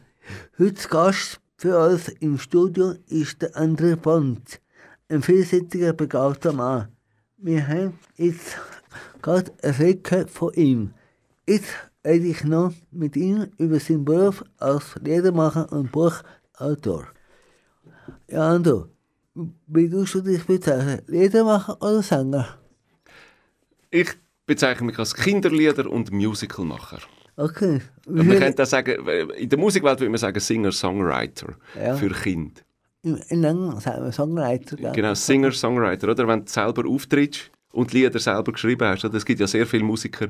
[0.58, 4.58] Heute Gast für uns im Studio ist der André Bond,
[5.08, 6.88] ein vielseitiger, begabter Mann.
[7.38, 8.56] Wir haben jetzt
[9.22, 10.94] gerade ein Lied gehört von ihm.
[11.48, 11.68] Jetzt
[12.04, 17.06] rede ich noch mit ihm über seinen Beruf als Liedermacher und Buchautor.
[18.28, 18.88] Ja, Ando,
[19.66, 21.02] wie tust du dich bezeichnen?
[21.06, 22.58] Liedermacher oder Sänger?
[23.90, 24.10] Ich
[24.46, 26.98] bezeichne mich als Kinderlieder- und Musicalmacher.
[27.36, 27.82] Okay.
[28.06, 31.94] Und man könnte auch sagen, äh, in der Musikwelt würde man sagen Singer-Songwriter Ja.
[31.96, 32.62] für Kinder.
[33.02, 33.82] In, England
[34.12, 34.76] Songwriter.
[34.76, 34.92] gell?
[34.92, 36.26] Genau, Singer-Songwriter, oder?
[36.26, 39.04] Wenn du selber auftrittst und Lieder selber geschrieben hast.
[39.04, 40.28] Es gibt ja sehr viele Musiker,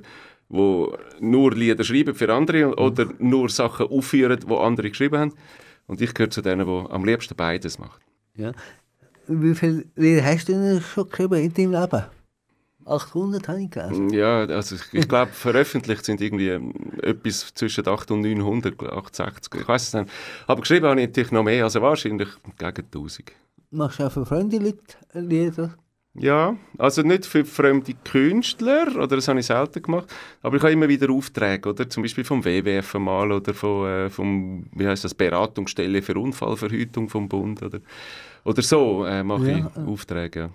[0.48, 0.86] die
[1.20, 5.32] nur Lieder schreiben für andere oder nur Sachen aufführen, die andere geschrieben haben.
[5.86, 8.00] Und ich gehöre zu denen, die am liebsten beides machen.
[8.34, 8.52] Ja.
[9.28, 12.04] Wie viele Lieder hast du denn schon geschrieben in deinem Leben?
[12.86, 14.10] 800 habe ich gelesen.
[14.10, 16.72] Ja, also ich, ich glaube, veröffentlicht sind irgendwie ähm,
[17.02, 20.10] etwas zwischen 800 und 900, 860, ich weiß es nicht.
[20.46, 23.32] Aber geschrieben habe ich natürlich noch mehr, also wahrscheinlich gegen 1000.
[23.70, 24.78] Machst du auch für Freunde Leute
[25.14, 25.74] Lieder?
[26.18, 30.06] Ja, also nicht für fremde Künstler, oder das habe ich selten gemacht,
[30.40, 31.90] aber ich habe immer wieder Aufträge, oder?
[31.90, 37.10] Zum Beispiel vom WWF mal oder von, äh, vom, wie heißt das, Beratungsstelle für Unfallverhütung
[37.10, 37.80] vom Bund, oder?
[38.44, 39.58] Oder so äh, mache Ja.
[39.58, 40.50] ich Aufträge, ja.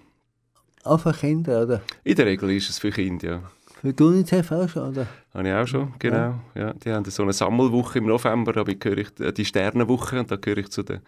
[0.83, 1.81] Auch für Kinder, oder?
[2.03, 3.43] In der Regel ist es für Kinder, ja.
[3.81, 5.07] Für die UNICEF auch schon, oder?
[5.33, 6.39] Habe ich auch schon, genau.
[6.55, 6.73] Ja.
[6.73, 10.35] die haben so eine Sammelwoche im November, da gehöre ich, äh, die Sternenwoche, und da
[10.35, 11.01] gehöre ich zu den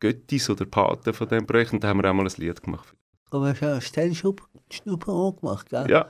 [0.00, 2.94] Göttis oder Paten von diesem Projekt, und da haben wir auch mal ein Lied gemacht.
[3.30, 5.88] Aber hast du auch Sternschnuppen auch gemacht, gell?
[5.90, 6.06] Ja,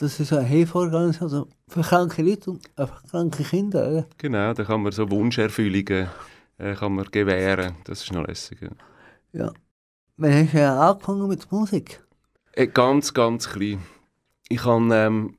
[0.00, 4.06] Das ist eine Hilfeorganisation für kranke Leute und einfach kranke Kinder, oder?
[4.18, 6.08] genau, da kann man so Wunscherfüllungen
[6.58, 8.68] äh, kann man gewähren, das ist noch lässig, ja.
[9.32, 9.52] Ja.
[10.20, 12.02] Hast du ja angefangen mit Musik?
[12.52, 13.82] Äh, ganz, ganz klein.
[14.48, 15.36] Ich kann ähm,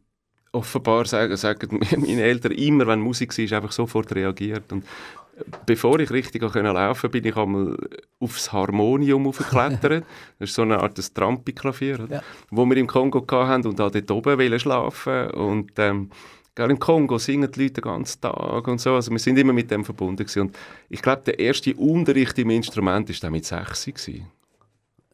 [0.51, 4.71] offenbar sagen, sagen meine Eltern immer, wenn Musik war, einfach sofort reagiert.
[4.71, 7.77] Und äh, bevor ich richtig laufen konnte, bin ich einmal
[8.19, 10.05] aufs Harmonium aufgeklettert.
[10.39, 12.07] Das ist so eine Art Trampi-Klavier?
[12.09, 12.23] Ja.
[12.49, 16.09] wo wir im Kongo hatten und da dort oben schlafen Und ähm,
[16.57, 18.93] Im Kongo singen die Leute den ganzen Tag und so.
[18.93, 20.17] Also wir sind immer mit dem verbunden.
[20.17, 20.41] Gewesen.
[20.41, 20.57] Und
[20.89, 24.27] ich glaube, der erste Unterricht im Instrument war dann mit 6 gewesen.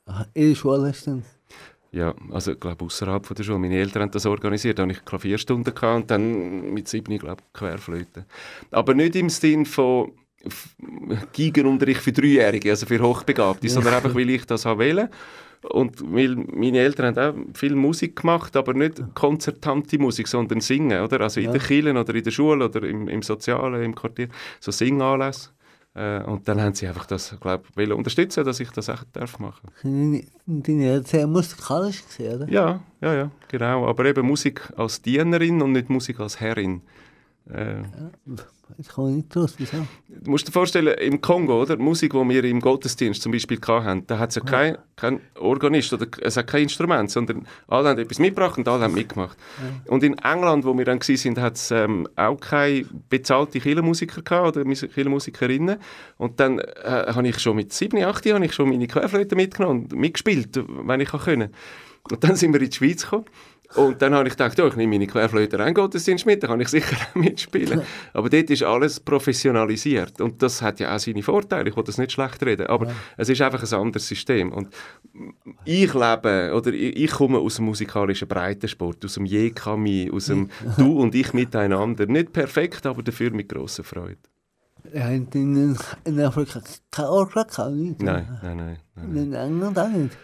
[0.06, 1.10] Aha, In der Schule hast.
[1.92, 3.60] Ja, also ich glaube außerhalb von der Schule.
[3.60, 4.78] Meine Eltern haben das organisiert.
[4.78, 8.26] Da hatte ich Klavierstunden gehabt und dann mit sieben, glaube ich, Querflöte.
[8.72, 10.12] Aber nicht im Sinn von
[11.34, 15.10] Gigenunterricht für Dreijährige, also für Hochbegabte, sondern einfach, weil ich das wollen.
[15.62, 21.02] Und weil meine Eltern haben auch viel Musik gemacht, aber nicht konzertante Musik, sondern Singen,
[21.04, 21.20] oder?
[21.22, 21.52] Also in Ja.
[21.52, 24.30] der Kirche oder in der Schule oder im, im Sozialen, im Quartier,
[24.62, 25.50] so Singanlässe.
[26.00, 29.38] Äh, und dann haben sie einfach das, glaube ich, unterstützen, dass ich das echt darf
[29.40, 29.70] machen.
[29.84, 30.24] Deine-
[30.86, 32.50] Eltern sehr musikalisch gesehen, oder?
[32.50, 33.86] Ja, ja, ja, genau.
[33.86, 36.82] Aber eben Musik als Dienerin und nicht Musik als Herrin.
[37.50, 37.84] Äh,
[38.78, 39.86] Ich komme nicht raus, wieso?
[40.08, 41.76] Du musst dir vorstellen, im Kongo, oder?
[41.76, 45.20] Die Musik, die wir im Gottesdienst zum Beispiel hatten, da hat es ja kein, kein
[45.40, 49.38] Organist oder es hat kein Instrument, sondern alle haben etwas mitgebracht und alle haben mitgemacht.
[49.88, 54.56] Und in England, wo wir dann waren, hat es ähm, auch keine bezahlte Kirchenmusiker gehabt
[54.58, 55.78] oder Mus- Kirchenmusikerinnen.
[56.18, 56.64] Und dann äh,
[57.14, 61.02] habe ich schon mit 7, 8 Jahren ich schon meine Querflöte mitgenommen und mitgespielt, wenn
[61.02, 61.50] ich können.
[62.10, 63.26] Und dann sind wir in die Schweiz gekommen.
[63.76, 66.60] Und dann habe ich gedacht, ja, ich nehme meine Querflöte rein, Gottesdienst mit, dann kann
[66.60, 67.82] ich sicher auch mitspielen.
[68.14, 70.20] Aber dort ist alles professionalisiert.
[70.22, 72.66] Und das hat ja auch seine Vorteile, ich will das nicht schlecht reden.
[72.66, 74.52] Aber es ist einfach ein anderes System.
[74.52, 74.70] Und
[75.66, 80.50] ich lebe, oder ich, ich komme aus dem musikalischen Breitensport, aus dem Jekami, aus dem
[80.78, 82.08] Du und ich miteinander.
[82.08, 84.18] Nicht perfekt, aber dafür mit grosser Freude.
[84.94, 88.02] Ihr habt in, in Afrika kein Orgel gehabt, nicht?
[88.02, 88.78] Nein, nein, nein.
[88.96, 89.16] nein.
[89.16, 90.18] In England auch nicht.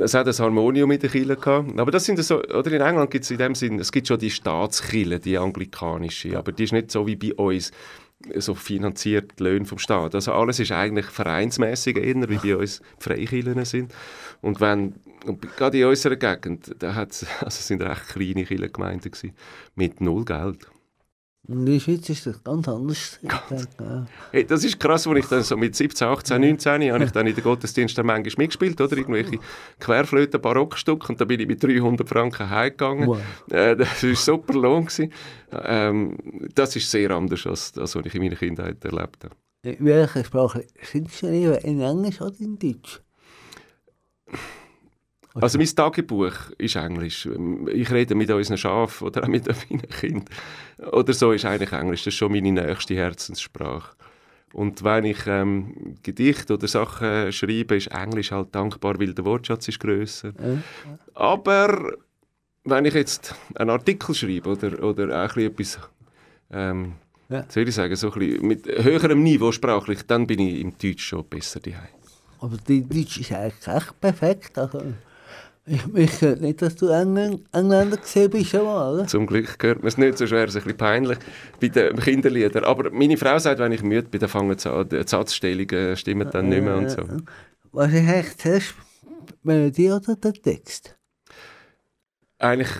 [0.00, 1.78] Es hat ein Harmonium in der Kirche gehabt.
[1.78, 4.18] Aber das sind so, oder in England gibt es in dem Sinn, es gibt schon
[4.18, 7.72] die Staatskirche, die anglikanische, aber die ist nicht so wie bei uns
[8.36, 10.14] so finanziert die Löhne vom Staat.
[10.14, 13.94] Also alles ist eigentlich vereinsmäßig eher, wie bei uns Freikirchen sind.
[14.40, 14.94] Und wenn,
[15.24, 19.34] und gerade in unserer Gegend, da hat's, also es sind recht kleine Kirchengemeinden gewesen,
[19.76, 20.66] mit null Geld.
[21.48, 23.18] Und in der Schweiz ist das ganz anders.
[23.22, 24.06] Ja.
[24.32, 27.26] Hey, das ist krass, als ich dann so mit 17, 18, 19 habe ich dann
[27.26, 28.94] in den Gottesdiensten manchmal mitgespielt, oder?
[28.98, 29.38] Irgendwelche
[29.80, 33.08] Querflöten, Barockstücke und dann bin ich mit 300 Franken heimgegangen.
[33.08, 33.20] Wow.
[33.50, 34.84] Äh, das war super Lohn.
[34.84, 35.10] gewesen.
[35.50, 36.18] Ähm,
[36.54, 39.34] das ist sehr anders, als, als was ich in meiner Kindheit erlebt habe.
[39.62, 41.64] In welcher Sprache sind Sie lieber?
[41.64, 43.00] In Englisch oder in Deutsch?
[45.42, 47.28] Also mein Tagebuch ist Englisch.
[47.72, 50.24] Ich rede mit unseren Schafen oder auch mit meinen Kindern.
[50.92, 52.00] Oder so ist eigentlich Englisch.
[52.04, 53.96] Das ist schon meine nächste Herzenssprache.
[54.52, 59.68] Und wenn ich ähm, Gedichte oder Sachen schreibe, ist Englisch halt dankbar, weil der Wortschatz
[59.68, 60.32] ist grösser.
[60.40, 60.58] Ja.
[61.14, 61.92] Aber
[62.64, 65.78] wenn ich jetzt einen Artikel schreibe oder, oder auch etwas,
[66.50, 66.92] ähm,
[67.28, 67.44] Ja.
[67.48, 71.04] soll ich sagen, so ein bisschen mit höherem Niveau sprachlich, dann bin ich im Deutsch
[71.04, 71.88] schon besser daheim.
[72.40, 74.56] Aber die Deutsch ist eigentlich echt perfekt.
[74.58, 74.80] Also,
[75.68, 79.06] ich, ich höre nicht, dass du Engl Engländer gesehen bist, oder?
[79.06, 81.18] Zum Glück hört man es nicht, sonst wäre es ein bisschen peinlich
[81.60, 82.64] bei den Kinderliedern.
[82.64, 86.62] Aber meine Frau sagt, wenn ich müde bin, dann fangen die Satzstellungen stimmen dann nicht
[86.62, 87.02] mehr und so.
[87.72, 88.74] Was ist eigentlich zuerst
[89.42, 90.96] Melodie oder der Text?
[92.38, 92.70] Eigentlich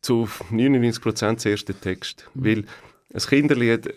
[0.00, 2.28] zu 99% zuerst der Text.
[2.34, 2.64] Weil
[3.12, 3.94] ein Kinderlied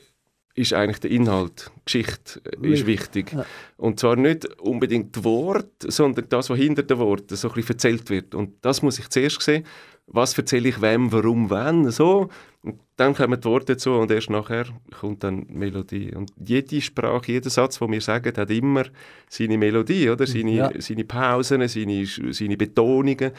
[0.61, 3.33] ist eigentlich der Inhalt, die Geschichte äh, ist wichtig.
[3.33, 3.45] Ja.
[3.77, 7.71] Und zwar nicht unbedingt das Wort, sondern das, was hinter den Worten so ein bisschen
[7.75, 8.35] erzählt wird.
[8.35, 9.65] Und das muss ich zuerst sehen.
[10.07, 12.29] Was erzähle ich wem, warum, wann, so.
[12.63, 14.65] Und dann kommen die Worte dazu und erst nachher
[14.99, 16.13] kommt dann die Melodie.
[16.13, 18.83] Und jede Sprache, jeder Satz, den wir sagen, hat immer
[19.29, 20.27] seine Melodie, oder?
[20.27, 20.71] Seine, Ja.
[20.79, 23.31] seine Pausen, seine, seine Betonungen.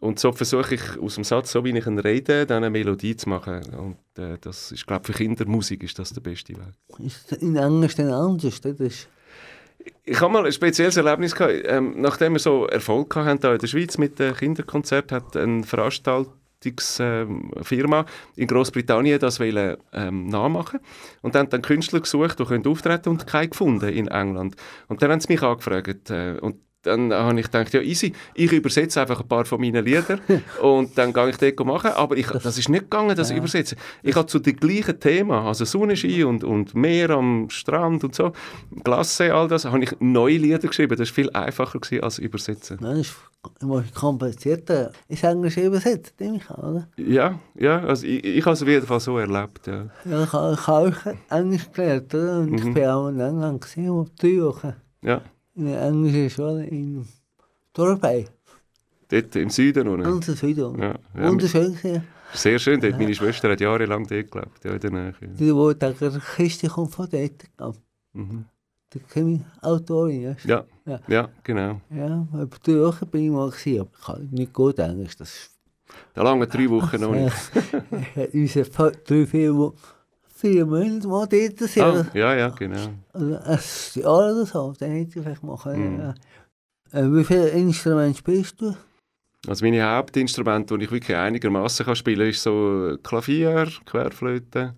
[0.00, 3.16] Und so versuche ich aus dem Satz, so wie ich ihn rede, dann eine Melodie
[3.16, 3.60] zu machen.
[3.74, 6.72] Und äh, das ist, glaube für Kindermusik ist das der beste Weg.
[6.98, 8.62] Ist in Englisch dann anders?
[8.62, 9.08] Das ist,
[10.04, 11.64] Ich habe mal ein spezielles Erlebnis gehabt.
[11.64, 15.64] Ähm, nachdem wir so Erfolg hatten hier in der Schweiz mit dem Kinderkonzert, hat eine
[15.64, 20.80] Veranstaltungsfirma in Großbritannien das wollen, ähm, nachmachen
[21.20, 24.56] und dann dann Künstler gesucht, die können auftreten und keinen gefunden in England.
[24.88, 28.52] Und dann haben sie mich angefragt äh, und dann habe ich gedacht, ja easy, ich
[28.52, 30.20] übersetze einfach ein paar von meinen Liedern
[30.62, 31.90] und dann gehe ich dort machen.
[31.92, 33.78] Aber ich, das ist nicht gegangen, das übersetzen.
[34.02, 38.32] Ich habe zu dem gleichen Thema, also Sonnenschein und, und Meer am Strand und so,
[38.82, 40.96] Glasse, all das, habe ich neue Lieder geschrieben.
[40.96, 42.78] Das war viel einfacher gewesen als übersetzen.
[42.80, 44.92] nein, das ist komplizierter.
[45.08, 46.88] Ist Englisch übersetzt, nehme ich an, oder?
[46.96, 49.66] Ja, ja, also ich, ich habe es auf jeden Fall so erlebt.
[49.66, 49.86] Ja.
[50.04, 50.88] Ja, ich habe, ich habe
[51.30, 52.40] auch Englisch gelernt, oder?
[52.40, 54.74] Und ich bin auch in England gesehen, wo drei Wochen.
[55.02, 55.22] ja,
[55.60, 57.06] In der englischen Schule in
[57.74, 58.26] Torbay.
[59.10, 60.04] dort im Süden unten.
[60.04, 60.78] Ganz im Süden.
[60.80, 62.02] Ja, ja, Wunderschön gesehen.
[62.32, 62.96] sehr schön, dort.
[62.98, 65.14] meine Schwester hat jahrelang dort gelebt, ja, in der Nähe.
[65.20, 65.26] Ja.
[65.28, 67.44] Die, wo der Christi kommt von dort.
[67.60, 67.72] Ja.
[68.14, 68.44] Mhm.
[68.94, 70.36] Die Krimi-Autorin, ja.
[70.44, 71.00] Ja, Ja.
[71.08, 71.80] ja, genau.
[71.90, 75.16] Ja, über drei Wochen bin ich mal gewesen, aber ich kann nicht gut Englisch.
[75.16, 75.50] Das ist
[76.14, 78.34] Da lange drei Wochen noch nicht.
[78.34, 78.68] unsere
[79.04, 79.74] drei, vier, Wo-
[80.40, 81.82] vier Monate mal dort sind.
[81.82, 82.88] Ah, ja, ja, genau.
[83.12, 85.96] Also, es Jahr oder so, dann hätte ich vielleicht machen.
[85.96, 86.14] Mhm.
[86.92, 88.74] Äh, wie viele Instrumente spielst du?
[89.46, 94.74] Also meine Hauptinstrumente, die ich wirklich einigermaßen kann spielen ist so Klavier, Querflöte,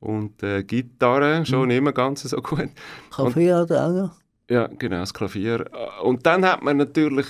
[0.00, 2.70] Und äh, Gitarre schon nicht mehr ganz so gut.
[3.10, 4.16] Kaffee hat er auch noch.
[4.48, 5.70] Ja, genau, das Klavier.
[6.02, 7.26] Und dann hat man natürlich,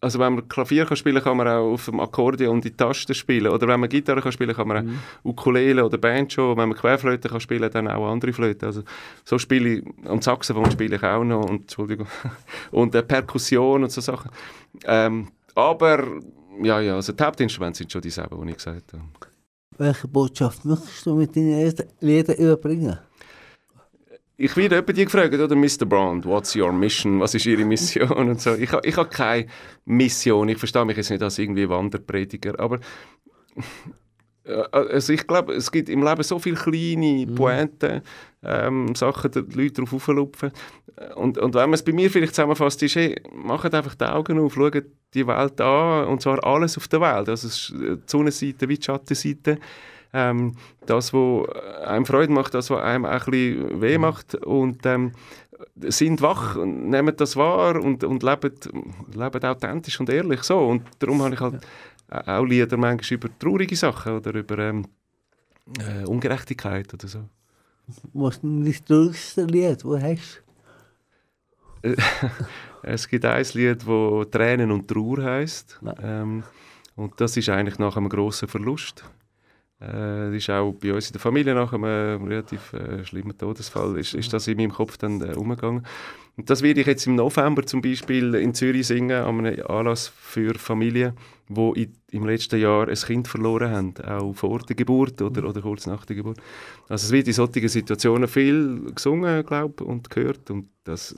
[0.00, 3.52] also wenn man Klavier kann spielen kann man auch auf dem Akkordeon die Tasten spielen.
[3.52, 6.56] Oder wenn man Gitarre kann spielen kann man auch Ukulele oder Banjo.
[6.56, 8.66] Wenn man Querflöte kann spielen, dann auch andere Flöten.
[8.66, 8.82] Also
[9.24, 12.06] so spiele ich, und Saxophon spiele ich auch noch, und, Entschuldigung,
[12.70, 14.30] und äh, Perkussion und so Sachen.
[14.84, 16.04] Ähm, aber,
[16.62, 19.04] ja, ja, also die Hauptinstrumente sind schon dieselben, die ich gesagt habe.
[19.78, 22.98] Welche Botschaft möchtest du mit deinen Liedern überbringen?
[24.38, 25.86] Ich werde jemanden gefragt, oder Mr.
[25.86, 27.20] Brand, what's your mission?
[27.20, 28.10] Was ist Ihre Mission?
[28.10, 28.54] Und so.
[28.54, 29.46] Ich, ich habe keine
[29.86, 30.48] Mission.
[30.50, 32.78] Ich verstehe mich jetzt nicht als irgendwie Wanderprediger, aber
[34.44, 38.02] äh, also ich glaube, es gibt im Leben so viele kleine Pointen,
[38.42, 40.52] ähm, Sachen, die die Leute darauf auflupfen.
[41.14, 44.38] Und, und wenn man es bei mir vielleicht zusammenfasst, ist, hey, macht einfach die Augen
[44.38, 44.84] auf, schaut
[45.14, 47.28] die Welt an, und zwar alles auf der Welt.
[47.28, 49.58] Also die Sonnenseite wie die Schattenseite.
[50.16, 50.52] Ähm,
[50.86, 51.46] das, was
[51.84, 54.34] einem Freude macht, das, was einem auch ein bisschen weh macht.
[54.34, 55.12] Und ähm,
[55.82, 58.52] sind wach, nehmen das wahr und, und leben,
[59.14, 60.58] leben authentisch und ehrlich so.
[60.58, 61.66] Und darum habe ich halt
[62.08, 64.86] auch Lieder manchmal über traurige Sachen oder über ähm,
[65.78, 67.20] äh, Ungerechtigkeit oder so.
[68.14, 70.42] Was ist das traurigste Lied, wo hast
[72.82, 75.78] es gibt ein Lied, das Tränen und Trauer heisst.
[76.02, 76.42] Ähm,
[76.96, 79.04] und das ist eigentlich nach einem grossen Verlust.
[79.80, 83.98] Äh, das ist auch bei uns in der Familie nach einem relativ äh, schlimmen Todesfall
[83.98, 85.86] ist, ist das in meinem Kopf dann äh, umgegangen.
[86.36, 90.08] Und das werde ich jetzt im November zum Beispiel in Zürich singen, an einem Anlass
[90.08, 91.14] für Familien,
[91.48, 95.86] die im letzten Jahr ein Kind verloren haben, auch vor der Geburt oder, oder kurz
[95.86, 96.38] nach der Geburt.
[96.88, 101.14] Also es wird in solchen Situationen viel gesungen, glaube und gehört und das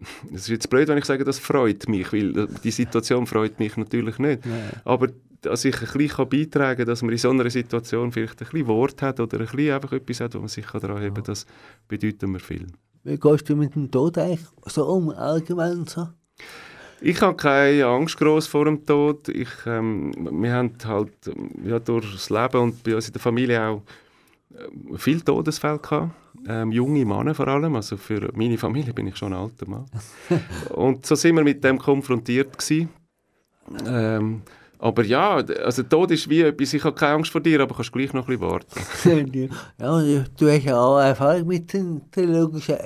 [0.34, 3.76] es ist jetzt blöd, wenn ich sage, das freut mich, weil die Situation freut mich
[3.76, 4.44] natürlich nicht.
[4.44, 4.52] Nee.
[4.84, 5.08] Aber
[5.44, 8.66] dass ich ein bisschen beitragen kann, dass man in so einer Situation vielleicht ein bisschen
[8.66, 11.46] Wort hat oder ein bisschen einfach etwas hat, wo man sich daran heben kann, das
[11.88, 12.66] bedeutet mir viel.
[13.04, 16.08] Wie gehst du mit dem Tod eigentlich so um, allgemein so?
[17.00, 19.28] Ich habe keine Angst groß vor dem Tod.
[19.28, 21.12] Ich, ähm, wir haben halt
[21.62, 23.82] ja, durch das Leben und bei uns in der Familie auch
[24.54, 26.12] äh, viele Todesfälle gehabt.
[26.46, 29.84] Ähm, junge Männer vor allem, also für meine Familie bin ich schon ein alter Mann.
[30.70, 32.88] und so sind wir mit dem konfrontiert gewesen.
[33.86, 34.42] Ähm,
[34.78, 37.92] aber ja, also Tod ist wie etwas, ich habe keine Angst vor dir, aber kannst
[37.92, 39.50] gleich noch ein bisschen warten.
[39.78, 42.76] ja, du hast ja auch Erfahrung mit den theologischen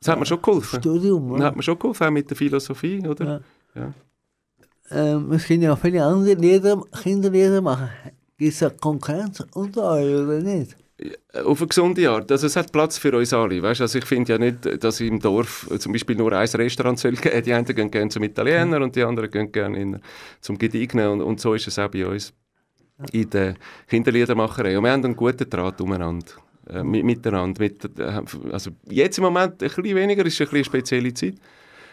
[0.00, 0.80] Das hat mir schon geholfen.
[0.80, 1.38] Studium, oder?
[1.38, 3.42] Das hat mir schon geholfen, auch mit der Philosophie, oder?
[3.74, 3.82] Ja.
[3.82, 3.94] ja.
[4.90, 7.88] Ähm, es können ja viele andere Lieder, Kinderlieder machen.
[8.36, 10.76] Gibt es eine Konkurrenz unter euch, oder nicht?
[11.44, 12.32] Auf eine gesunde Art.
[12.32, 13.62] Also es hat Platz für uns alle.
[13.62, 13.80] Weißt?
[13.82, 17.42] Also ich finde ja nicht, dass im Dorf zum Beispiel nur ein Restaurant soll geben.
[17.42, 20.00] Die einen gehen gerne zum Italiener und die anderen gehen gerne in,
[20.40, 21.08] zum Gediegnen.
[21.08, 22.32] Und, und, so ist es auch bei uns
[23.12, 23.54] in der
[23.88, 24.78] Kinderliedermacherei.
[24.78, 26.32] Und wir haben einen guten Draht umeinander.
[26.68, 27.60] Äh, mit, miteinander.
[27.60, 31.34] Mit, äh, also jetzt im Moment ein bisschen weniger, ist eine spezielle Zeit.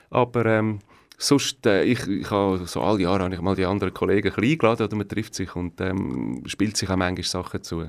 [0.09, 0.79] Aber ähm,
[1.17, 4.35] sonst, äh, ich, ich habe so alle Jahre habe ich mal die anderen Kollegen ein
[4.35, 7.87] bisschen eingeladen oder man trifft sich und ähm, spielt sich auch manchmal Sachen zu.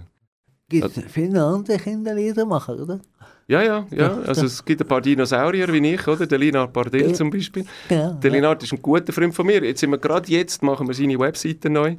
[0.81, 3.01] Gibt es viele andere Kinderlieder machen, oder?
[3.49, 4.18] Ja, ja, ja.
[4.27, 6.27] Also es gibt ein paar Dinosaurier wie ich, oder?
[6.27, 7.14] Der Linard Bardell ja.
[7.14, 7.64] zum Beispiel.
[7.89, 9.62] Ja, der Linard ist ein guter Freund von mir.
[9.62, 11.97] Jetzt sind wir gerade jetzt, machen wir seine Webseite neu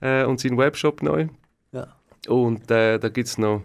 [0.00, 1.26] äh, und seinen Webshop neu.
[1.72, 1.88] Ja.
[2.28, 3.62] Und äh, da gibt es noch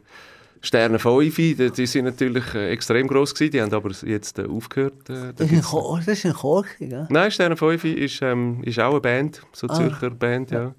[0.62, 4.46] Sterne 5, die, die sind natürlich äh, extrem gross gewesen, die haben aber jetzt äh,
[4.46, 5.10] aufgehört.
[5.10, 7.08] Äh, da das, ist ein Chor, das ist ein Chor, ja?
[7.10, 10.16] Nein, Sterne 5 ist, ähm, ist auch eine Band, so eine Zürcher ah.
[10.18, 10.76] Band, ja.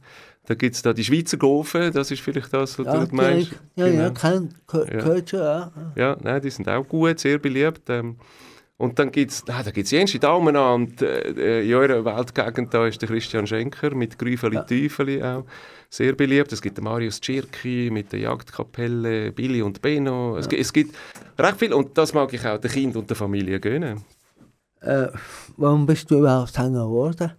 [0.50, 3.52] Da gibt es da die Schweizer Gofen, das ist vielleicht das, was ja, du meinst.
[3.76, 4.02] Ja, genau.
[4.02, 5.70] ja, kennt, gehört schon.
[5.94, 7.88] Ja, nein, die sind auch gut, sehr beliebt.
[7.88, 8.16] Ähm,
[8.76, 10.82] und dann gibt es, da gibt es jenste Daumen an.
[10.82, 14.62] Und, äh, in eurer Weltgegend da ist der Christian Schenker mit Grüfeli ja.
[14.62, 15.44] Teufeli auch
[15.88, 16.52] sehr beliebt.
[16.52, 20.36] Es gibt den Marius Tschirki mit der Jagdkapelle, Billy und Beno.
[20.36, 20.58] Es, ja.
[20.58, 20.96] es, gibt
[21.38, 24.02] recht viel und das mag ich auch den Kind und der Familie gönnen.
[24.80, 25.06] Äh,
[25.56, 27.34] warum bist du überhaupt Sänger geworden?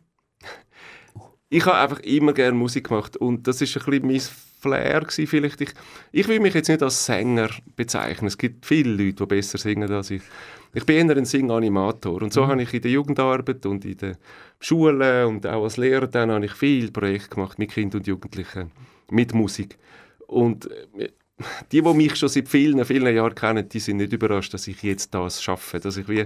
[1.54, 4.22] Ich habe einfach immer gerne Musik gemacht und das ist ein bisschen mein
[4.62, 5.60] Flair gewesen, vielleicht.
[5.60, 5.74] Ich,
[6.14, 8.28] ich will mich jetzt nicht als Sänger bezeichnen.
[8.28, 10.22] Es gibt viele Leute, die besser singen als ich.
[10.74, 12.48] Ich bin eher ein Sing-Animator und so mhm.
[12.48, 14.18] habe ich in der Jugendarbeit und in der
[14.62, 18.72] Schule und auch als Lehrer dann habe ich viele Projekte gemacht mit Kindern und Jugendlichen,
[19.10, 19.78] mit Musik.
[20.28, 21.10] Und äh,
[21.70, 24.82] die, die mich schon seit vielen, vielen Jahren kennen, die sind nicht überrascht, dass ich
[24.84, 26.26] jetzt das schaffe, dass ich wie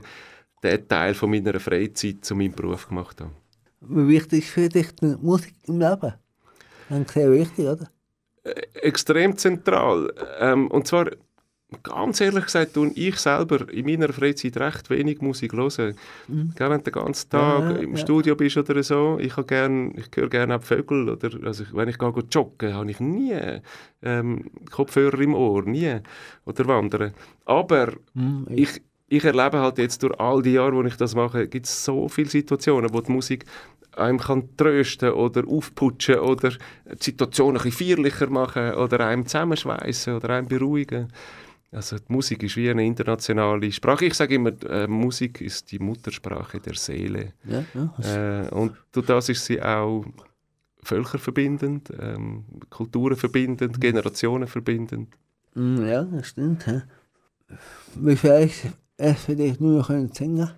[0.63, 3.32] diesen Teil von meiner Freizeit zu meinem Beruf gemacht habe.
[3.82, 6.13] Wie wichtig ist für dich die Musik im Leben?
[6.89, 7.89] Ist sehr wichtig, oder?
[8.43, 10.11] Äh, extrem zentral.
[10.39, 11.09] Ähm, und zwar,
[11.84, 15.95] ganz ehrlich gesagt, tue ich selber in meiner Freizeit recht wenig Musik hören.
[16.28, 16.53] Mhm.
[16.57, 17.97] Wenn du den ganzen Tag Ja, im ja.
[17.97, 21.09] Studio bist oder so, ich, gern, ich höre gerne auch Vögel.
[21.09, 23.34] Oder, also ich- wenn ich gehe joggen, habe ich nie
[24.03, 25.99] ähm, Kopfhörer im Ohr, nie.
[26.45, 27.13] Oder wandern.
[27.45, 31.47] Aber Hm, ich, ich erlebe halt jetzt durch all die Jahre, wo ich das mache,
[31.47, 33.45] gibt es so viele Situationen, wo die Musik
[33.95, 40.16] einem kann trösten oder aufputschen oder die Situation ein bisschen feierlicher machen oder einem zusammenschweißen
[40.16, 41.08] oder einem beruhigen.
[41.72, 44.06] Also die Musik ist wie eine internationale Sprache.
[44.06, 47.34] Ich sage immer, äh, Musik ist die Muttersprache der Seele.
[47.43, 48.43] ja, ja.
[48.43, 50.06] Äh, und durch das ist sie auch
[50.84, 55.10] völkerverbindend, ähm, Kulturen verbindend, Generationen verbindend.
[55.53, 56.66] Hm, ja, das stimmt.
[56.66, 56.84] Ja.
[57.95, 60.49] Wie vielleicht für dich nur noch können singen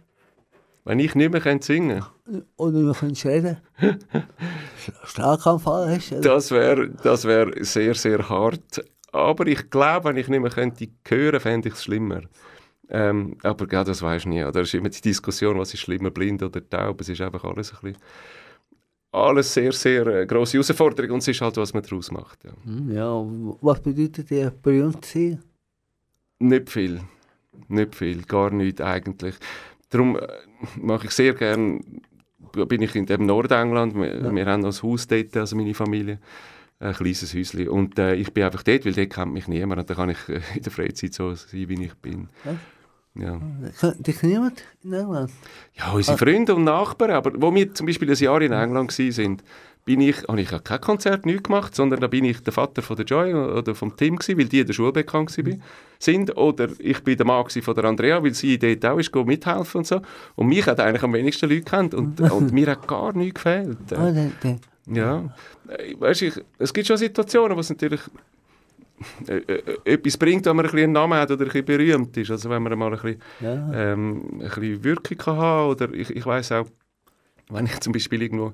[0.85, 2.03] Wenn ich nicht mehr kann singen
[2.55, 3.57] oder nur können reden
[5.05, 6.21] Schlaganfall hast oder?
[6.21, 8.83] Das wäre das wär sehr, sehr hart.
[9.11, 12.21] Aber ich glaube, wenn ich nicht mehr könnte hören, fände ich es schlimmer.
[12.89, 14.41] Ähm, aber ja, das weiß ich nie.
[14.51, 17.01] Da ist immer die Diskussion, was ist schlimmer, blind oder taub.
[17.01, 17.97] Es ist einfach alles ein bisschen,
[19.11, 22.43] alles sehr, sehr äh, grosse Herausforderung und es ist halt, was man daraus macht.
[22.45, 22.51] Ja.
[22.63, 23.25] Hm, Ja,
[23.61, 25.43] was bedeutet dir berühmt sein?
[26.39, 27.01] Nicht viel.
[27.67, 29.35] Nicht viel, gar nichts eigentlich.
[29.89, 30.27] Darum äh,
[30.75, 31.81] mache ich sehr gern,
[32.51, 36.19] bin ich in dem Nordengland, wir, wir haben noch ein Haus dort, also meine Familie,
[36.79, 37.67] ein kleines Häuschen.
[37.69, 40.29] Und äh, ich bin einfach dort, weil dort kennt mich niemand und da kann ich
[40.29, 42.29] äh, in der Freizeit so sein, wie ich bin.
[42.45, 42.55] Ja.
[43.19, 43.41] Ja,
[43.79, 45.31] Kennt dich niemand in England?
[45.73, 49.41] ja unsere Freunde und Nachbarn, aber wo wir zum Beispiel ein Jahr in England waren,
[49.87, 52.83] bin ich, habe ich ja kein Konzert nicht gemacht, sondern da bin ich der Vater
[52.83, 55.63] von der Joy oder vom Tim gewesen, weil die in der Schule bekannt waren,
[55.97, 56.37] sind.
[56.37, 59.87] Oder ich bin der Mann von der Andrea, weil sie dort auch ist, mithelfen und
[59.87, 60.01] so.
[60.35, 63.77] Und mich hat eigentlich am wenigsten Leute kennt und, und mir hat gar nichts gefehlt.
[63.93, 64.59] Ah, dann, dann.
[64.95, 65.23] Ja,
[65.67, 68.01] Äh, weißt, ich, es gibt schon Situationen, wo es natürlich
[69.27, 72.15] äh, äh, etwas bringt, wenn man ein bisschen einen Namen hat oder ein bisschen berühmt
[72.17, 72.31] ist.
[72.31, 73.71] Also wenn man mal ein bisschen, Ja.
[73.93, 76.67] ähm, ein bisschen Wirkung kann haben oder ich, ich weiß auch,
[77.49, 78.53] wenn ich zum Beispiel irgendwo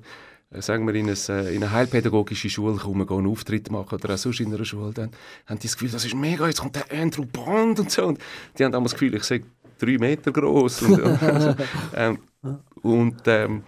[0.62, 4.14] sagen wir, in, ein, äh, in eine heilpädagogische Schule komme, gehe einen Auftritt machen oder
[4.14, 5.10] auch sonst in einer Schule, dann
[5.46, 8.06] haben die das Gefühl, das ist mega, jetzt kommt der Andrew Bond und so.
[8.06, 8.18] Und
[8.58, 9.42] die haben damals das Gefühl, ich sei
[9.78, 10.82] drei Meter groß.
[10.82, 11.18] Und, und,
[11.94, 12.18] ähm,
[12.82, 13.62] und ähm,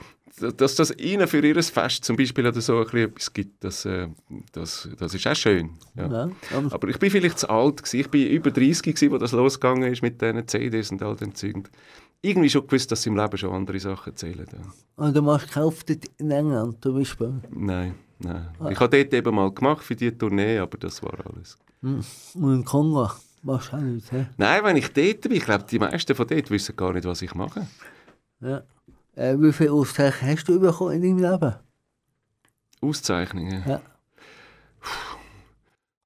[0.57, 3.85] dass das ihnen für ihr Fest zum Beispiel oder so ein bisschen etwas gibt, das,
[3.87, 4.09] äh,
[4.53, 5.71] das, das ist auch schön.
[5.95, 6.11] Ja.
[6.11, 6.31] Ja.
[6.55, 8.01] Aber, Aber ich bin vielleicht zu alt gewesen.
[8.01, 11.35] Ich bin über 30 gewesen, wo das losgegangen ist mit diesen CDs und all den
[11.35, 11.65] Zeugen.
[12.23, 14.47] Irgendwie schon gewusst, dass sie im Leben schon andere Sachen zählen.
[14.51, 15.05] Ja.
[15.05, 17.35] und du machst Auftritt in England zum Beispiel.
[17.51, 18.49] Nein, nein.
[18.71, 21.57] Ich habe dort eben mal gemacht für die Tournee, aber das war alles.
[21.83, 22.01] Hm.
[22.35, 23.09] Und in Kongo
[23.43, 24.11] machst du auch nichts.
[24.11, 24.27] He?
[24.39, 27.23] Nein, wenn ich dort bin, ich glaube, die meisten von dort wissen gar nicht, was
[27.23, 27.67] ich mache.
[28.41, 28.63] Ja.
[29.15, 31.55] Äh, wie viele Auszeichnungen hast du bekommen in deinem Leben?
[32.81, 33.63] Auszeichnungen.
[33.67, 33.81] Ja.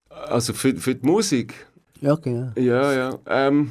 [0.09, 1.55] Also für, für die Musik,
[2.01, 2.53] Ja, genau.
[2.57, 3.19] ja, ja.
[3.27, 3.71] Ähm,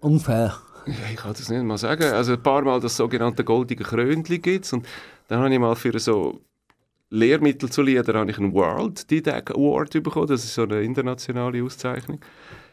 [0.00, 0.54] Ungefähr.
[0.90, 2.04] Ja, ich kann das nicht mal sagen.
[2.12, 4.86] Also ein paar Mal das sogenannte goldige Krönli gibt und
[5.28, 6.40] dann habe ich mal für so
[7.10, 10.28] Lehrmittel zu Lieder habe ich einen World Didac Award bekommen.
[10.28, 12.20] Das ist so eine internationale Auszeichnung.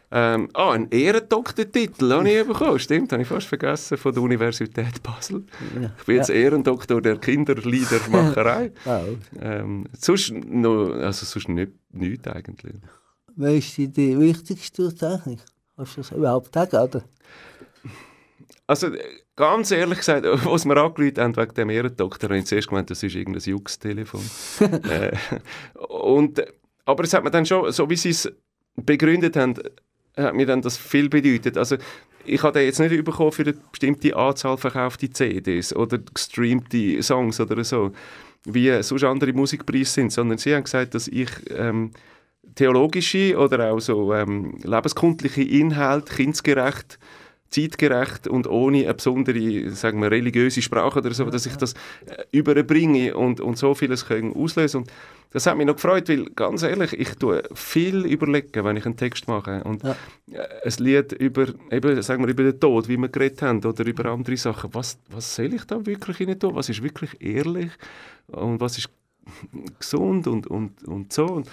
[0.09, 2.80] Ähm, ah, einen Ehrendoktortitel habe ich bekommen.
[2.80, 5.43] Stimmt, habe ich fast vergessen, von der Universität Basel.
[5.76, 5.91] Ja.
[5.97, 8.72] Ich bin jetzt Ehrendoktor der Kinderliedermacherei.
[8.86, 9.18] Wow.
[9.41, 12.76] ähm, sonst, noch, also sonst nicht, nichts eigentlich.
[13.36, 15.39] Welche ist die wichtigste Auszeichnung?
[15.76, 17.03] Kannst du das überhaupt sagen, oder?
[18.68, 18.99] Also äh,
[19.36, 23.01] ganz ehrlich gesagt, was wir angerufen haben wegen dem Ehrendoktor, habe ich zuerst gemeint, das
[23.01, 24.22] ist irgendein Jux-Telefon.
[24.89, 25.15] äh,
[25.89, 26.43] und,
[26.86, 28.32] aber es hat mir dann schon, so wie sie es
[28.76, 29.55] begründet haben,
[30.15, 31.57] hat mir dann das viel bedeutet.
[31.57, 31.78] Also
[32.26, 37.39] ich habe den jetzt nicht bekommen für eine bestimmte Anzahl verkaufte CDs oder gestreamte Songs
[37.39, 37.91] oder so,
[38.45, 41.91] wie sonst andere Musikpreise sind, sondern sie haben gesagt, dass ich ähm,
[42.55, 46.99] theologische oder auch so ähm, lebenskundliche Inhalte kindgerecht
[47.50, 51.74] zeitgerecht und ohne eine besondere, sagen wir, religiöse Sprache oder so, dass ich das
[52.06, 54.82] äh, überbringe und, und so vieles können auslösen.
[54.82, 54.91] Und
[55.32, 58.95] das hat mich noch gefreut, weil ganz ehrlich, ich tue viel überlegen, wenn ich einen
[58.98, 59.64] Text mache.
[59.64, 59.95] Und Ja.
[60.32, 63.86] äh, ein Lied über, eben, sagen wir, über den Tod, wie wir geredet haben, oder
[63.86, 66.56] über andere Sachen, was, was soll ich da wirklich rein tun?
[66.56, 67.72] Was ist wirklich ehrlich?
[68.28, 68.89] Und was ist
[69.80, 71.26] gesund und, und, und so?
[71.26, 71.50] Und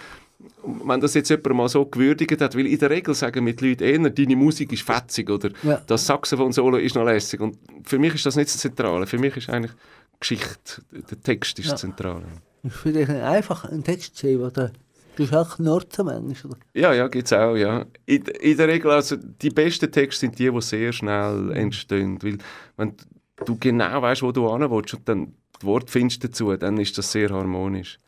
[0.86, 3.82] wenn das jetzt jemand mal so gewürdigt hat, weil in der Regel sagen mit Leuten
[3.84, 5.80] eher, deine Musik ist fetzig oder Ja.
[5.86, 7.40] das Saxophon-Solo ist noch lässig.
[7.40, 9.06] Und für mich ist das nicht das Zentrale.
[9.06, 9.72] Für mich ist eigentlich
[10.20, 11.72] Geschichte, der Text ist Ja.
[11.72, 12.24] das Zentrale.
[12.62, 14.72] Ist für dich einfach einen Text zu schreiben, oder?
[15.16, 16.60] Du bist auch Knorzen manchmal, oder?
[16.74, 17.84] Ja, ja, gibt es auch, ja.
[18.06, 22.18] In, in der Regel, also die besten Texte sind die, die sehr schnell entstehen.
[22.22, 22.38] Weil
[22.76, 22.94] wenn
[23.44, 26.98] du genau weißt, wo du hin willst und dann die Worte findest dazu, dann ist
[26.98, 28.00] das sehr harmonisch.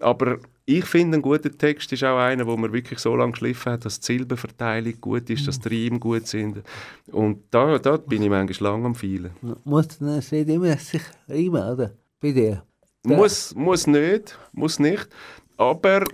[0.00, 0.38] Aber
[0.78, 3.84] ich finde, ein guter Text ist auch einer, wo man wirklich so lange geschliffen hat,
[3.84, 6.62] dass die Silbenverteilung gut ist, dass die Reime gut sind.
[7.10, 9.30] Und da, da bin ich manchmal lang am Feilen.
[9.64, 11.92] Muss dann nicht immer sich reimen, oder?
[12.20, 12.62] Bei dir.
[13.02, 15.08] Muss, muss nicht, muss nicht.
[15.56, 16.04] Aber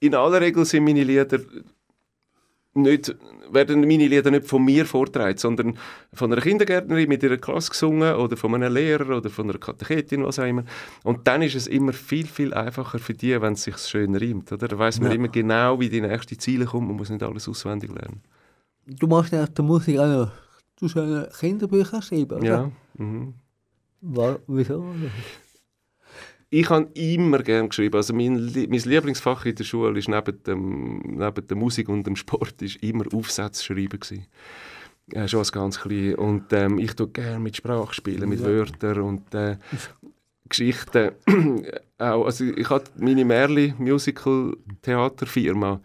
[0.00, 1.40] in aller Regel sind meine Lieder
[2.74, 3.14] nicht,
[3.50, 5.78] werden meine Lieder nicht von mir vorgetragen, sondern
[6.12, 10.24] von einer Kindergärtnerin mit ihrer Klasse gesungen oder von einem Lehrer oder von einer Katechetin,
[10.24, 10.64] was auch immer.
[11.04, 14.50] Und dann ist es immer viel, viel einfacher für die, wenn es sich schön reimt.
[14.52, 14.66] Oder?
[14.68, 15.14] Da weiss man Ja.
[15.16, 16.88] immer genau, wie die nächste Ziele kommt.
[16.88, 18.20] Man muss nicht alles auswendig lernen.
[18.86, 20.30] Du machst ja auf der Musik auch noch.
[20.78, 22.44] Du sollst Kinderbücher schreiben, oder?
[22.46, 22.70] Ja.
[22.98, 23.34] Mhm.
[24.00, 24.84] War, wieso?
[26.56, 27.96] Ich habe immer gern geschrieben.
[27.96, 32.14] Also mein, mein Lieblingsfach in der Schule ist neben, dem, neben der Musik und dem
[32.14, 34.26] Sport ist immer Aufsätze schreiben gewesen.
[35.10, 36.14] Äh, schon als ganz klein.
[36.14, 39.56] Und ähm, ich tue gerne mit Sprache spielen, mit Wörtern und äh,
[40.48, 41.10] Geschichten.
[41.98, 45.80] auch, also ich habe meine Merli Musical Theaterfirma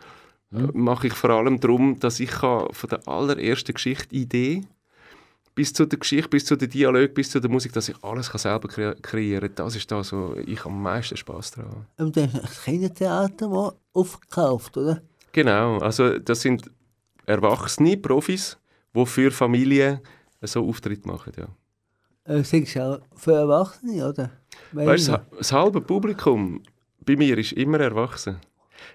[0.53, 4.61] äh, mache ich vor allem darum, dass ich kann von der allerersten Geschichte Idee
[5.56, 8.30] bis zu der Geschichte, bis zu der Dialog, bis zu der Musik, dass ich alles
[8.30, 9.66] kann selber kre kreieren kann.
[9.66, 11.86] Das ist da so, ich habe am meisten Spaß daran.
[11.97, 15.02] Und du hast das Kindertheater mal aufgekauft, oder?
[15.32, 16.70] Genau, also das sind
[17.26, 18.58] erwachsene Profis,
[18.95, 20.00] die für Familien
[20.41, 21.34] so Auftritt machen.
[21.38, 22.34] Ja.
[22.36, 24.32] Äh, singst du auch für Erwachsene, oder?
[24.72, 26.62] Weißt du, das- das halbe Publikum
[27.06, 28.38] bei mir ist immer erwachsen.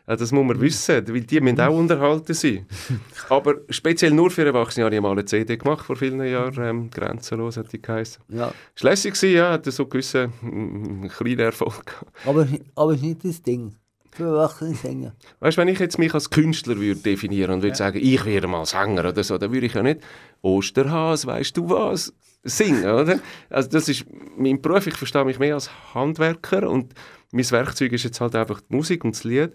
[0.07, 2.66] Also das muss man wissen, weil die müssen auch unterhalten sein.
[3.28, 6.91] Aber speziell nur für Erwachsene habe ich mal eine CD gemacht vor vielen Jahren, ähm,
[6.91, 8.22] «Grenzenlos» hat die geheißen.
[8.28, 11.87] Ja, war lässig, gewesen, ja, hatte so gewissen mm, kleinen Erfolg.
[11.87, 12.12] gehabt.
[12.26, 13.74] aber, es ist- aber ist nicht das Ding.
[14.11, 15.11] Für Erwachsene singen.
[15.41, 18.47] Weißt du, wenn ich jetzt mich als Künstler würde definieren und würde sagen, ich wäre
[18.47, 20.03] mal Sänger oder so, dann würde ich ja nicht
[20.41, 22.12] Osterhas, weißt du was,
[22.45, 23.18] singen, oder?
[23.51, 24.05] Also das ist
[24.37, 26.95] mein Beruf, ich verstehe mich mehr als Handwerker und
[27.35, 29.53] mein Werkzeug ist jetzt halt einfach die Musik und das Lied.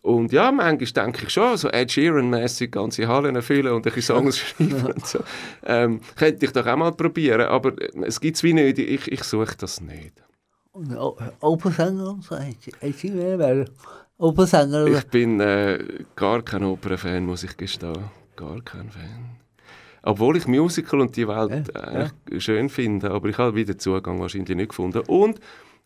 [0.00, 4.16] Und ja, manchmal denke ich schon, so Ed Sheeran-mässig ganze Hallen erfüllen und ein bisschen
[4.16, 5.20] Songs schreiben und so.
[5.64, 9.22] Ähm, könnte ich doch auch mal probieren, aber es gibt es wie nicht, ich, ich
[9.22, 10.14] suche das nicht.
[10.72, 10.96] Und
[11.40, 12.36] Opernsänger und so.
[12.36, 13.70] Hättest du mehr werden?
[14.16, 14.86] Opernsänger?
[14.86, 15.78] Ich bin äh,
[16.16, 18.10] gar kein Opernfan, muss ich gestehen.
[18.34, 19.36] Gar kein Fan.
[20.02, 24.18] Obwohl ich Musical und die Welt Ja, eigentlich schön finde, aber ich habe wieder Zugang
[24.18, 25.02] wahrscheinlich nicht gefunden.
[25.06, 25.38] Und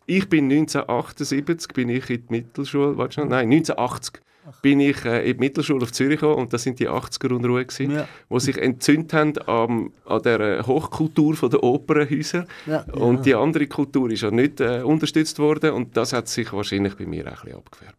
[0.07, 4.21] ich bin 1978 bin ich in die Mittelschule, warte schon, nein, 1980
[4.61, 7.65] bin ich äh, in die Mittelschule auf Zürich gekommen und das sind die 80er Unruhe
[7.65, 8.07] gewesen, Ja.
[8.29, 13.67] wo sich entzündet haben am, an der Hochkultur von der Opernhäuser Ja, und die andere
[13.67, 17.31] Kultur ist ja nicht äh, unterstützt worden und das hat sich wahrscheinlich bei mir auch
[17.31, 17.97] ein bisschen abgefärbt.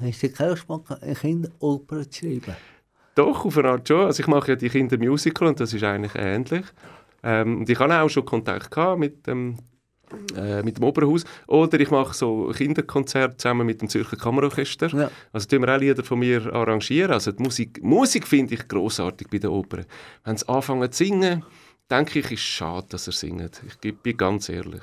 [0.00, 2.56] Hast du keinen Geschmack, eine Kinderoper zu schreiben?
[3.14, 4.04] Doch, auf eine Art schon.
[4.06, 6.64] Also ich mache ja die Kindermusical und das ist eigentlich ähnlich.
[7.22, 9.56] Ähm, und ich hatte auch schon Kontakt gehabt mit dem,
[10.36, 11.24] äh, mit dem Opernhaus.
[11.46, 14.88] Oder ich mache so Kinderkonzerte zusammen mit dem Zürcher Kammerorchester.
[14.88, 15.10] Ja.
[15.32, 17.12] Also tun wir auch Lieder von mir arrangieren.
[17.12, 19.84] Also die Musik, Musik finde ich großartig bei der Oper.
[20.24, 21.44] Wenn sie anfangen zu singen,
[21.90, 23.62] denke ich, ist es schade, dass er singt.
[23.82, 24.82] Ich bin ganz ehrlich.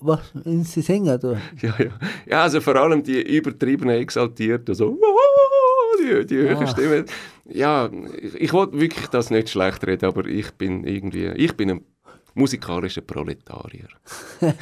[0.00, 0.20] Was,
[0.62, 1.36] sie singen, du?
[1.60, 1.90] Ja, ja.
[2.26, 4.98] ja, also vor allem die übertriebene, exaltierte, so
[5.98, 6.66] die, die höhere Ah.
[6.66, 7.04] Stimme.
[7.44, 7.90] Ja,
[8.20, 11.84] ich, ich wollte wirklich das nicht schlecht reden, aber ich bin irgendwie, ich bin ein
[12.34, 13.88] musikalischer Proletarier.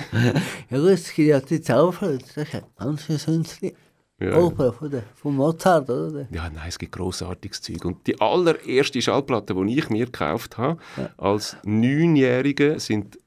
[0.70, 3.74] Ja gut, es gibt ja die Zauberflöte, das ist ein ganz schönes Lied.
[4.20, 4.36] Ja.
[4.36, 6.28] Oper von, der, von Mozart, oder?
[6.30, 7.84] Ja, nein, es gibt grossartiges Zeug.
[7.86, 10.78] Und die allererste Schallplatte, die ich mir gekauft habe,
[11.16, 13.18] als Neunjährige, sind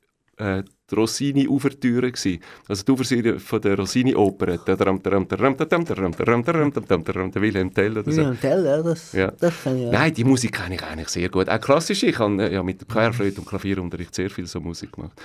[0.43, 2.39] äh, die Rossini-Ouvertüre gsi.
[2.67, 4.57] Also die Ouvertüre von der Rossini-Oper.
[4.57, 4.75] Der
[7.41, 8.17] Wilhelm Tell oder so.
[8.17, 9.31] William Tell, ja, das, Ja.
[9.31, 9.91] das kann ich ja.
[9.91, 11.49] Nein, die Musik kenne ich eigentlich sehr gut.
[11.49, 12.07] Auch klassische.
[12.07, 15.19] Ich habe äh, ja, mit Querflöte und Klavierunterricht sehr viel so Musik gemacht.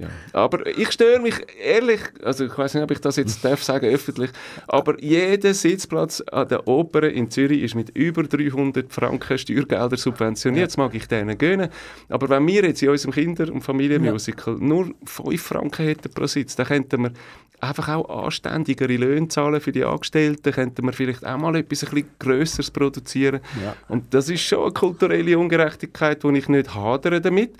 [0.00, 0.08] Ja.
[0.32, 3.86] Aber ich störe mich ehrlich, also ich weiß nicht, ob ich das jetzt darf sagen
[3.86, 4.30] öffentlich,
[4.66, 10.68] aber jeder Sitzplatz an der Oper in Zürich ist mit über 300 Franken Steuergelder subventioniert.
[10.68, 11.68] Das mag ich denen gönnen.
[12.08, 16.56] Aber wenn wir jetzt in unserem Kinder- und Familienmusical nur 5 Franken hätten pro Sitz,
[16.56, 17.12] dann könnten wir
[17.60, 21.90] einfach auch anständigere Löhne zahlen für die Angestellten, könnten wir vielleicht auch mal etwas ein
[21.90, 23.40] bisschen Grösseres produzieren.
[23.62, 23.76] Ja.
[23.88, 27.52] Und das ist schon eine kulturelle Ungerechtigkeit, wo ich nicht hadere damit,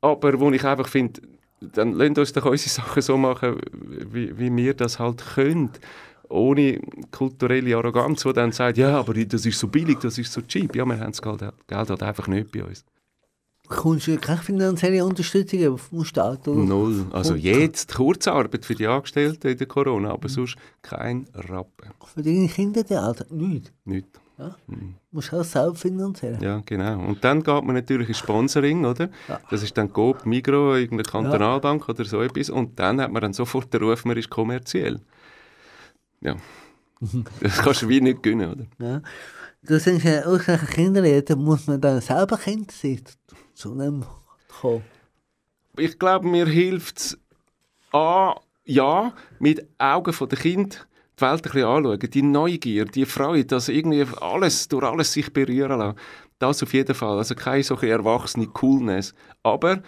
[0.00, 1.20] aber wo ich einfach finde,
[1.74, 3.56] dann lasst uns doch unsere Sachen so machen,
[4.12, 5.70] wie, wie wir das halt können.
[6.28, 10.40] Ohne kulturelle Arroganz, die dann sagt, ja, aber das ist so billig, das ist so
[10.40, 10.74] cheap.
[10.74, 12.84] Ja, wir haben das Geld, Geld halt einfach nicht bei uns.
[13.68, 16.46] Kommst du keine finanzielle Unterstützung vom Staat?
[16.48, 16.62] Oder?
[16.62, 17.06] Null.
[17.10, 21.90] Also jetzt Kurzarbeit für die Angestellten in der Corona, aber sonst kein Rappen.
[22.14, 23.26] Für deine Kindertheater?
[23.30, 23.72] Nicht.
[24.38, 24.56] Nicht.
[24.66, 26.42] Du musst auch selbst finanzieren.
[26.42, 26.98] Ja, genau.
[27.06, 29.08] Und dann geht man natürlich ins Sponsoring, oder?
[29.50, 32.50] Das ist dann Coop, Migro, irgendeine Kantonalbank oder so etwas.
[32.50, 35.00] Und dann hat man dann sofort den Ruf, man ist kommerziell.
[36.20, 36.36] ja.
[37.40, 38.66] Das kannst du wie nicht gönnen, oder?
[38.78, 39.02] Ja.
[39.64, 43.00] Du sagst ja, ausreichend Kinderreden muss man dann selber Kind sein,
[43.54, 44.04] zu dem
[44.60, 44.82] kommen.
[45.76, 47.18] Ich glaube, mir hilft es
[47.92, 50.86] A, ja, mit Augen der Kind
[51.22, 51.98] die Welt ein bisschen anschauen.
[52.10, 55.98] Die Neugier, die Freude, dass irgendwie alles, durch alles sich berühren lassen.
[56.38, 57.18] Das auf jeden Fall.
[57.18, 59.14] Also keine solche erwachsene Coolness.
[59.42, 59.82] Aber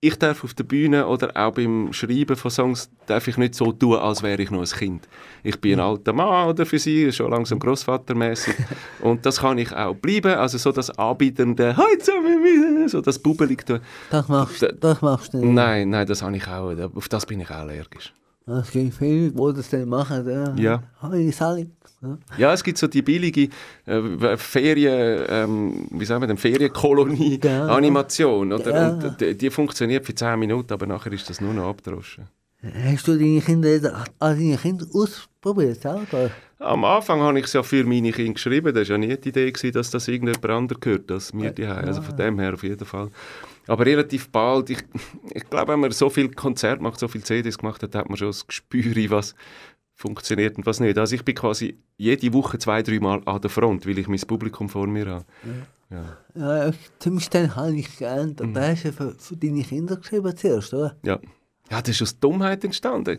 [0.00, 3.72] ich darf auf der Bühne oder auch beim Schreiben von Songs darf ich nicht so
[3.72, 5.08] tun, als wäre ich noch ein Kind.
[5.42, 8.54] Ich bin ein alter Mann oder für sie, schon langsam Großvatermäßig
[9.00, 10.34] und das kann ich auch bleiben.
[10.34, 13.80] Also so das Anbietende, «Heute zusammen so das Bubbelig tun.
[14.10, 15.48] Das machst, Da- das machst du nicht.
[15.54, 16.70] Nein, nein, das habe ich auch.
[16.94, 18.12] Auf das bin ich auch allergisch.
[18.48, 20.24] Es gibt viele, die das dann machen.
[20.28, 20.54] Ja.
[20.56, 20.82] Ja.
[22.02, 22.18] Ja.
[22.38, 23.48] Ja, es gibt so die billige
[23.86, 27.66] äh, Ferien, ähm, wie sagen wir denn, Ferienkolonie Ja.
[27.66, 28.70] Animation, oder?
[28.70, 28.88] Ja.
[28.90, 32.28] Und die, die funktioniert für 10 Minuten, aber nachher ist das nur noch abgedroschen.
[32.84, 36.30] Hast du deine Kinder an deine Kinder ausprobiert selber?
[36.58, 38.74] Am Anfang habe ich es ja für meine Kinder geschrieben.
[38.74, 42.02] Das war ja nie die Idee, dass das irgendjemand anderes gehört als mir die Also
[42.02, 43.10] von dem her auf jeden Fall.
[43.66, 44.84] Aber relativ bald, ich,
[45.30, 48.16] ich glaube, wenn man so viel Konzert macht, so viel CDs gemacht hat, hat man
[48.16, 49.34] schon das Gespür, was
[49.94, 50.98] funktioniert und was nicht.
[50.98, 54.20] Also ich bin quasi jede Woche zwei, drei Mal an der Front, weil ich mein
[54.20, 55.24] Publikum vor mir habe.
[55.90, 56.18] Ja.
[56.34, 58.00] Ja, zumindest dann habe ich.
[58.00, 58.36] Mhm.
[58.40, 60.96] Und da hast du für, für deine Kinder geschrieben zuerst, oder?
[61.04, 61.18] Ja.
[61.70, 63.18] ja, das ist aus Dummheit entstanden.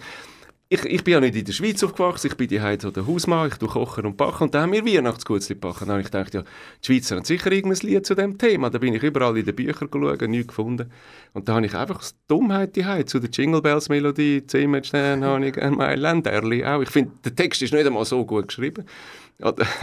[0.70, 3.48] Ich, ich bin ja nicht in der Schweiz aufgewachsen, ich bin die so der Hausmann,
[3.48, 5.88] ich tue kochen und backen und dann haben wir Weihnachtsgutzli gebacken.
[5.88, 8.70] Dann habe ich gedacht, ja, die Schweizer haben sicher irgendein Lied zu dem Thema.
[8.70, 10.92] Da bin ich überall in den Büchern geschaut, nichts gefunden.
[11.32, 15.48] Und da habe ich einfach aus Dummheit die zu der Jingle Bells Melodie, Zimmerstern, habe
[15.48, 16.82] ich ein Mailänderli auch.
[16.82, 18.84] Ich finde, der Text ist nicht einmal so gut geschrieben.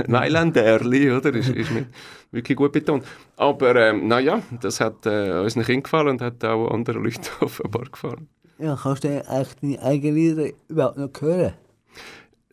[0.07, 1.35] Mailänderli, oder?
[1.35, 1.87] Ist, ist nicht
[2.31, 3.07] wirklich gut betont.
[3.37, 7.85] Aber ähm, naja, das hat äh, unseren Kindern gefallen und hat auch anderen Leuten offenbar
[7.91, 8.29] gefallen.
[8.59, 11.55] Ja, kannst du eigentlich deine eigenen Lieder überhaupt noch hören?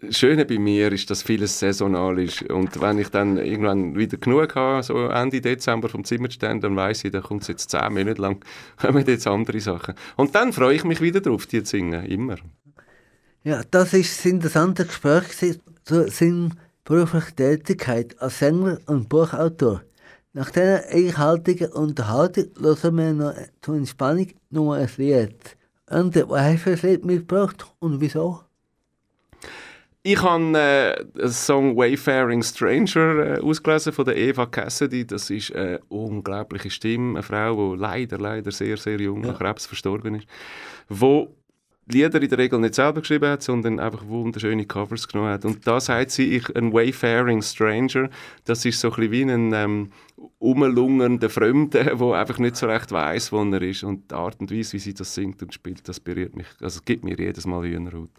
[0.02, 2.42] Das Schöne bei mir ist, dass vieles saisonal ist.
[2.50, 7.04] Und wenn ich dann irgendwann wieder genug habe, so Ende Dezember vom Zimmerstand, dann weiss
[7.04, 8.44] ich, da kommt es jetzt zehn Monate lang,
[8.78, 9.94] kommen jetzt andere Sachen.
[10.18, 12.04] Und dann freue ich mich wieder drauf, die zu singen.
[12.06, 12.38] Immer.
[13.44, 16.50] Ja, das ist ein interessantes Gespräch zu seiner
[16.84, 19.84] beruflichen Tätigkeit als Sänger und Buchautor.
[20.34, 25.58] Nach dieser einhaltigen Unterhaltung hören wir noch zur Entspannung noch ein Lied.
[25.92, 28.42] Für ein Lied mitgebracht und wieso?
[30.04, 35.06] Ich habe äh, den Song Wayfaring Stranger äh, ausgelesen von der Eva Cassidy.
[35.06, 39.68] Das ist eine unglaubliche Stimme, eine Frau, die leider, leider sehr, sehr jung an Krebs
[39.68, 40.28] verstorben ist,
[40.90, 41.36] wo
[41.92, 45.46] Lieder in der Regel nicht selber geschrieben hat, sondern einfach wunderschöne Covers genommen hat.
[45.46, 48.10] Und da sagt sie, ich, ein Wayfaring Stranger,
[48.46, 49.92] das ist so ein bisschen wie ein ähm,
[50.40, 53.84] umlungernder Fremder, der einfach nicht so recht weiß, wo er ist.
[53.84, 56.48] Und die Art und Weise, wie sie das singt und spielt, das berührt mich.
[56.62, 58.10] Also gibt mir jedes Mal Hühnerhaut.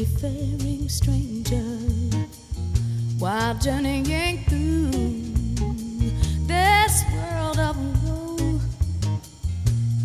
[0.00, 1.68] Wayfaring stranger
[3.18, 4.90] while journeying through
[6.46, 8.58] this world of woe.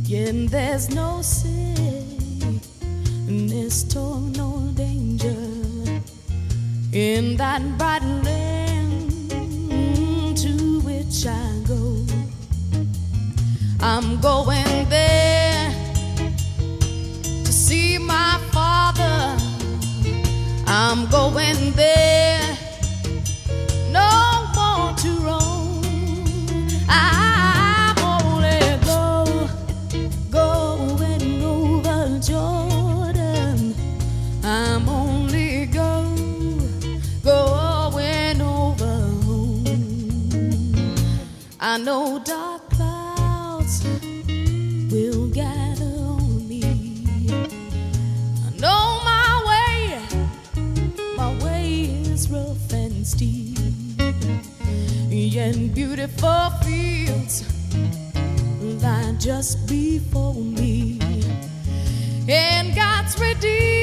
[0.04, 2.24] Yet there's no sickness,
[3.86, 5.38] toil, no danger
[6.91, 9.10] in that bright land
[10.38, 12.06] to which I go.
[13.80, 15.05] I'm going there
[59.26, 60.99] just before me.
[62.30, 63.74] And God's redeemed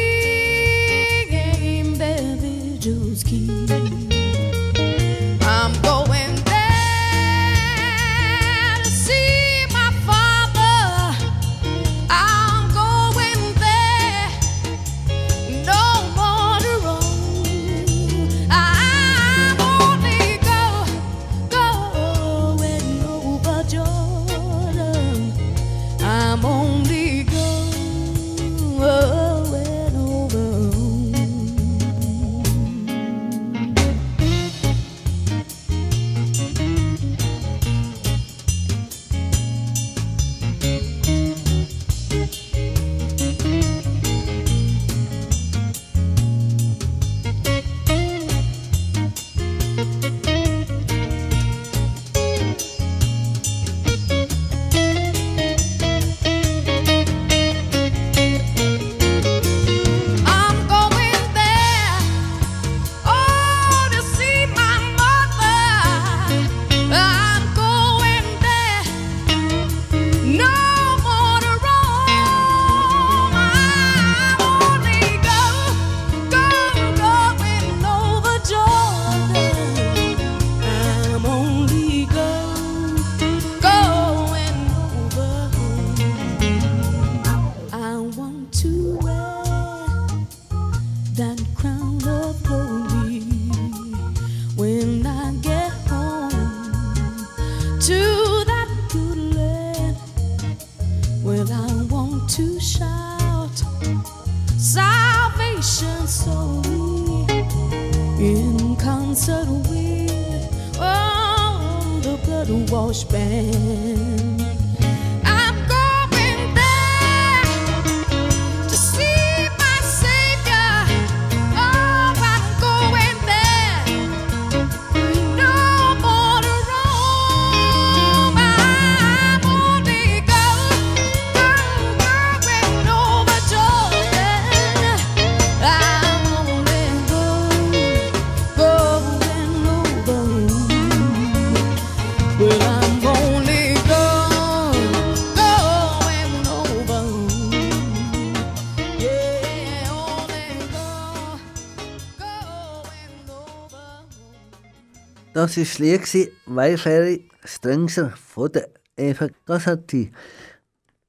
[155.55, 160.11] Das war Lied gewesen, Wayfaring Stranger von der Eva Gassati.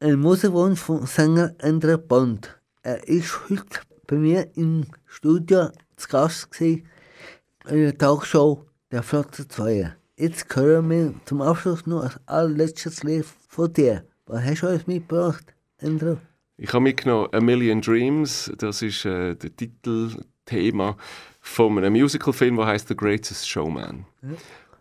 [0.01, 2.59] Ein Musikwunsch vom Sänger Andrew Bond.
[2.81, 6.83] Er ist heute bei mir im Studio zu Gast in
[7.69, 9.95] der Talkshow der Flotte 2.
[10.17, 14.03] Jetzt hören wir zum Abschluss noch ein allerletztes Lied von dir.
[14.25, 15.45] Was hast du uns mitgebracht,
[15.81, 16.17] Andrew?
[16.57, 18.51] Ich habe mitgenommen A Million Dreams.
[18.57, 20.97] Das ist äh, der Titelthema
[21.45, 24.05] von einem Musicalfilm, der heißt The Greatest Showman.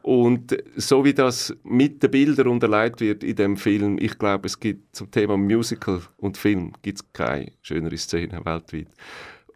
[0.02, 4.58] Und so wie das mit den Bildern unterlegt wird in dem Film, ich glaube, es
[4.58, 8.88] gibt zum Thema Musical und Film gibt's keine schönere Szene weltweit.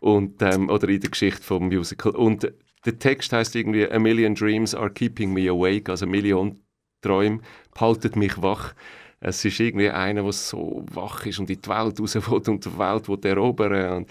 [0.01, 2.13] Und, ähm, oder in der Geschichte vom Musical.
[2.13, 2.53] Und
[2.85, 6.61] der Text heißt irgendwie A million dreams are keeping me awake, also Million
[7.03, 7.41] Träume
[7.73, 8.75] behalten mich wach.
[9.21, 12.65] Es ist irgendwie einer, der so wach ist und in die Welt raus will und
[12.65, 13.97] die Welt will erobern.
[13.99, 14.11] Und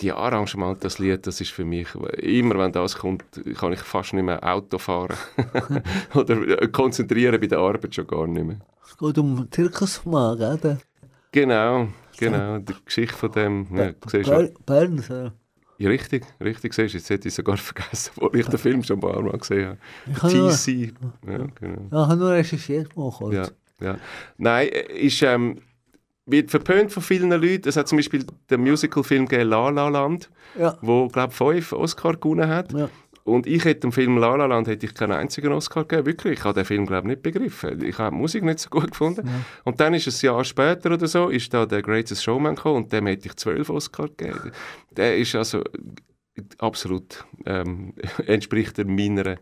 [0.00, 3.24] die Arrangement, das Lied, das ist für mich, immer wenn das kommt,
[3.56, 5.16] kann ich fast nicht mehr Auto fahren.
[6.14, 8.58] Oder konzentrieren bei der Arbeit schon gar nicht mehr.
[8.86, 10.78] Es geht um Zirkusmagen, oder?
[11.32, 13.92] Genau, genau, die Geschichte von dem, ja,
[14.64, 15.32] Bern, so.
[15.78, 19.00] ja, richtig, richtig siehst jetzt hätte ich sogar vergessen, wo ich den Film schon ein
[19.00, 19.78] paar Mal gesehen
[20.10, 20.36] habe.
[20.36, 20.94] nur, TC,
[21.26, 21.88] ja, genau.
[21.90, 23.34] ja, ich habe nur recherchiert mal kurz.
[23.34, 23.48] Ja,
[23.80, 23.98] ja.
[24.36, 25.60] Nein, ist, ähm,
[26.26, 27.68] wird verpönt von vielen Leuten.
[27.68, 30.78] Es hat zum Beispiel den Musicalfilm La La Land, Ja.
[30.80, 32.72] wo, glaube ich, fünf Oscar gewonnen hat.
[32.72, 32.88] Ja.
[33.24, 36.38] Und ich hätte dem Film La La Land hätte ich keinen einzigen Oscar gegeben, wirklich.
[36.40, 37.82] Ich habe den Film, glaube ich, nicht begriffen.
[37.82, 39.26] Ich habe die Musik nicht so gut gefunden.
[39.64, 42.84] Und dann ist es ein Jahr später oder so, ist da der Greatest Showman gekommen
[42.84, 44.52] und dem hätte ich zwölf Oscar gegeben.
[44.90, 45.62] Der ist also
[46.58, 47.94] absolut, ähm,
[48.26, 49.36] entspricht er meiner,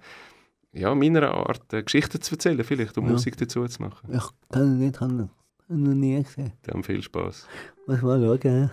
[0.73, 3.13] ja, meiner Art, äh, Geschichten zu erzählen vielleicht und Ja.
[3.13, 4.09] Musik dazu zu machen.
[4.15, 5.29] Ich kann nicht, ihn
[5.69, 6.53] noch nie gesehen.
[6.71, 7.47] Haben viel Spaß.
[7.87, 8.41] Muss mal schauen.
[8.45, 8.71] ja.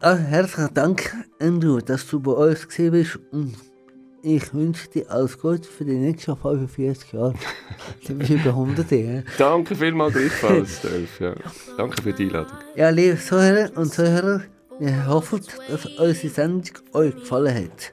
[0.00, 3.18] Ah, herzlichen Dank, Andrew, dass du bei uns gewesen bist.
[3.30, 3.54] Und
[4.22, 7.34] ich wünsche dir alles Gute für die nächsten 45 Jahre.
[8.06, 9.24] du bist über 100 Jahre.
[9.36, 11.20] Danke vielmals gleichfalls, Dolph.
[11.20, 11.34] Ja.
[11.76, 12.56] Danke für die Einladung.
[12.76, 14.42] Ja, liebe Zuhörer und Zuhörer,
[14.78, 17.92] wir hoffen, dass unsere Sendung euch gefallen hat.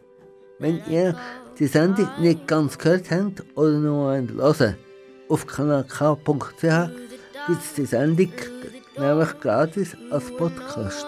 [0.60, 1.16] Wenn ihr
[1.58, 4.78] die Sendung nicht ganz gehört habt oder nur hören wollt,
[5.30, 7.09] auf kanalk.ch
[7.48, 8.32] gibt es die Sendung
[8.98, 11.06] nämlich gratis als Podcast.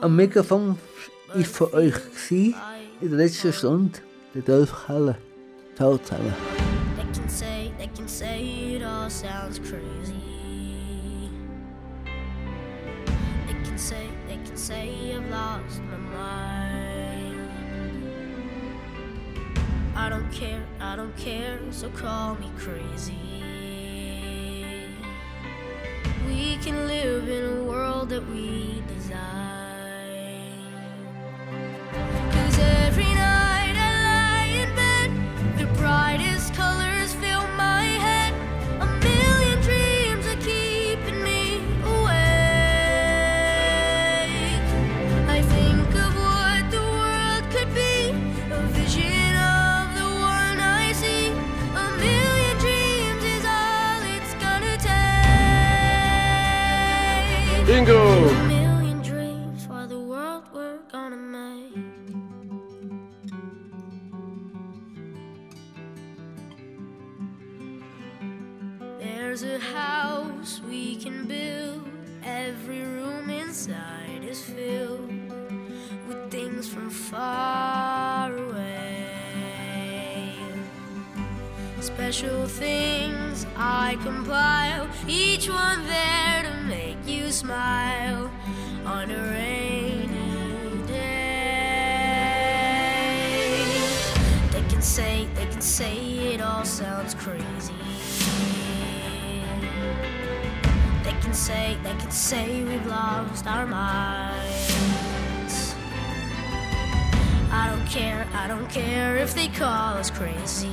[0.00, 0.78] Am Mikrofon
[1.34, 1.94] war für euch
[2.30, 2.54] in
[3.00, 3.98] der letzten Stunde
[4.34, 5.16] der Dolph Keller.
[5.76, 6.34] Ciao zusammen.
[6.96, 10.14] They can say, they can say it all sounds crazy.
[13.46, 17.50] They can say, they can say I've lost my mind.
[19.96, 23.39] I don't care, I don't care, so call me crazy.
[26.26, 29.49] We can live in a world that we design.
[82.20, 88.30] Special things I compile, each one there to make you smile
[88.84, 91.00] on a rainy day.
[94.52, 97.72] They can say, they can say it all sounds crazy.
[101.02, 105.74] They can say, they can say we've lost our minds.
[107.50, 110.68] I don't care, I don't care if they call us crazy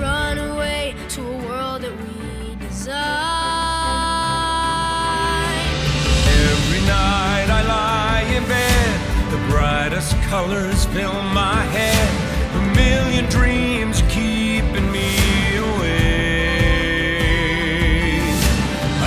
[0.00, 2.96] run away to a world that we design.
[6.50, 8.90] Every night I lie in bed,
[9.30, 12.08] the brightest colors fill my head,
[12.54, 15.10] a million dreams keeping me
[15.56, 16.16] awake.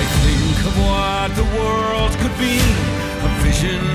[0.02, 2.60] I think of what the world could be,
[3.28, 3.89] a vision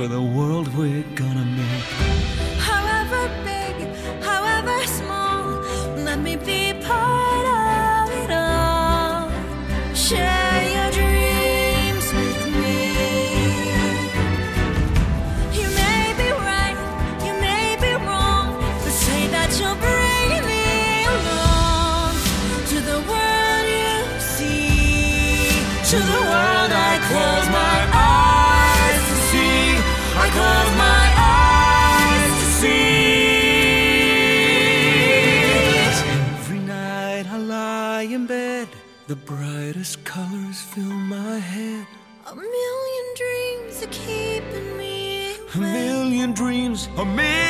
[0.00, 1.04] for the world we're
[46.96, 47.49] a million.